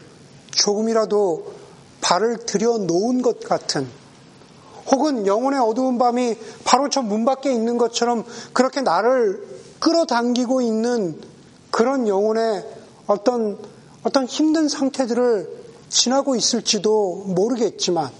조금이라도 0.52 1.54
발을 2.00 2.46
들여 2.46 2.78
놓은 2.78 3.22
것 3.22 3.40
같은 3.40 3.88
혹은 4.86 5.26
영혼의 5.26 5.58
어두운 5.58 5.98
밤이 5.98 6.36
바로 6.64 6.88
저 6.88 7.02
문 7.02 7.24
밖에 7.24 7.52
있는 7.52 7.76
것처럼 7.76 8.24
그렇게 8.52 8.80
나를 8.80 9.44
끌어당기고 9.80 10.60
있는 10.60 11.20
그런 11.70 12.06
영혼의 12.08 12.64
어떤 13.06 13.58
어떤 14.02 14.26
힘든 14.26 14.68
상태들을 14.68 15.55
지나고 15.88 16.36
있을지도 16.36 17.24
모르겠지만 17.26 18.10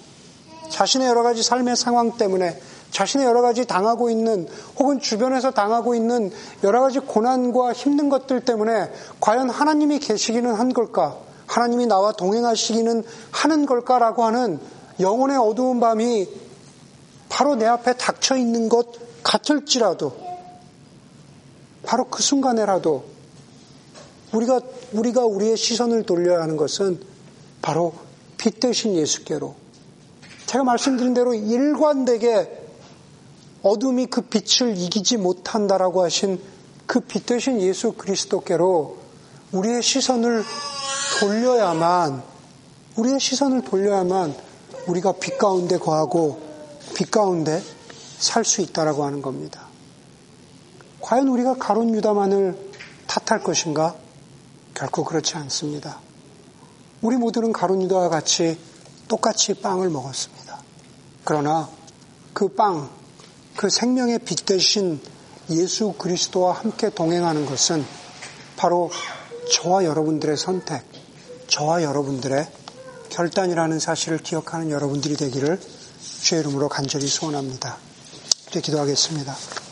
자신의 0.71 1.09
여러 1.09 1.23
가지 1.23 1.43
삶의 1.43 1.77
상황 1.77 2.17
때문에 2.17 2.61
자신의 2.91 3.27
여러 3.27 3.43
가지 3.43 3.67
당하고 3.67 4.11
있는 4.11 4.49
혹은 4.79 5.01
주변에서 5.01 5.51
당하고 5.51 5.95
있는 5.95 6.31
여러 6.65 6.81
가지 6.81 6.99
고난과 6.99 7.73
힘든 7.73 8.09
것들 8.09 8.41
때문에 8.45 8.91
과연 9.21 9.51
하나님이 9.51 9.99
계시기는 9.99 10.55
한 10.55 10.73
걸까? 10.73 11.19
하나님이 11.47 11.87
나와 11.87 12.13
동행하시기는 12.13 13.05
하는 13.31 13.67
걸까라고 13.67 14.25
하는 14.25 14.61
영혼의 14.99 15.37
어두운 15.37 15.79
밤이 15.79 16.29
바로 17.29 17.55
내 17.55 17.67
앞에 17.67 17.97
닥쳐 17.97 18.37
있는 18.37 18.69
것 18.69 18.89
같을지라도 19.23 20.17
바로 21.85 22.05
그 22.05 22.23
순간에라도 22.23 23.05
우리가 24.33 24.61
우리가 24.93 25.25
우리의 25.25 25.57
시선을 25.57 26.05
돌려야 26.05 26.43
하는 26.43 26.57
것은 26.57 27.16
바로 27.63 27.95
빛 28.37 28.61
대신 28.61 28.95
예수께로 28.95 29.55
제가 30.47 30.65
말씀드린 30.65 31.15
대로 31.15 31.35
일관되게 31.35 32.65
어둠이 33.63 34.07
그 34.07 34.23
빛을 34.23 34.77
이기지 34.77 35.17
못한다라고 35.17 36.05
하신 36.05 36.41
그 36.87 37.01
빛 37.01 37.27
대신 37.27 37.61
예수 37.61 37.93
그리스도께로 37.93 38.99
우리의 39.53 39.83
시선을 39.83 40.45
돌려야만 41.21 42.23
우리의 42.97 43.21
시선을 43.21 43.65
돌려야만 43.65 44.35
우리가 44.87 45.15
빛 45.19 45.37
가운데 45.37 45.79
거하고 45.79 46.41
빛 46.95 47.11
가운데 47.11 47.61
살 48.19 48.45
수 48.45 48.63
있다라고 48.63 49.05
하는 49.05 49.21
겁니다. 49.21 49.67
과연 51.01 51.29
우리가 51.29 51.55
가론 51.55 51.95
유다만을 51.95 52.57
탓할 53.07 53.43
것인가? 53.43 53.95
결코 54.75 55.05
그렇지 55.05 55.37
않습니다. 55.37 56.01
우리 57.07 57.17
모두는 57.17 57.53
가론 57.53 57.83
유다와 57.83 58.09
같이 58.09 58.59
똑같이 59.07 59.55
빵을 59.55 59.91
먹었습니다. 59.91 60.61
그러나 61.23 61.71
그 62.33 62.49
빵, 62.49 62.91
그 63.55 63.71
생명의 63.71 64.19
빛 64.19 64.45
대신 64.45 65.01
예수 65.51 65.93
그리스도와 65.93 66.55
함께 66.55 66.91
동행하는 66.91 67.47
것은 67.47 67.87
바로 68.57 68.91
저와 69.53 69.85
여러분들의 69.85 70.37
선택, 70.37 70.83
저와 71.47 71.85
여러분들의 71.85 72.45
결단이라는 73.11 73.79
사실을 73.79 74.19
기억하는 74.19 74.73
여러분들이 74.73 75.15
되기를 75.15 75.61
주의 76.01 76.41
이름으로 76.41 76.69
간절히 76.69 77.07
소원합니다. 77.07 77.77
이제 78.49 78.61
기도하겠습니다. 78.61 79.66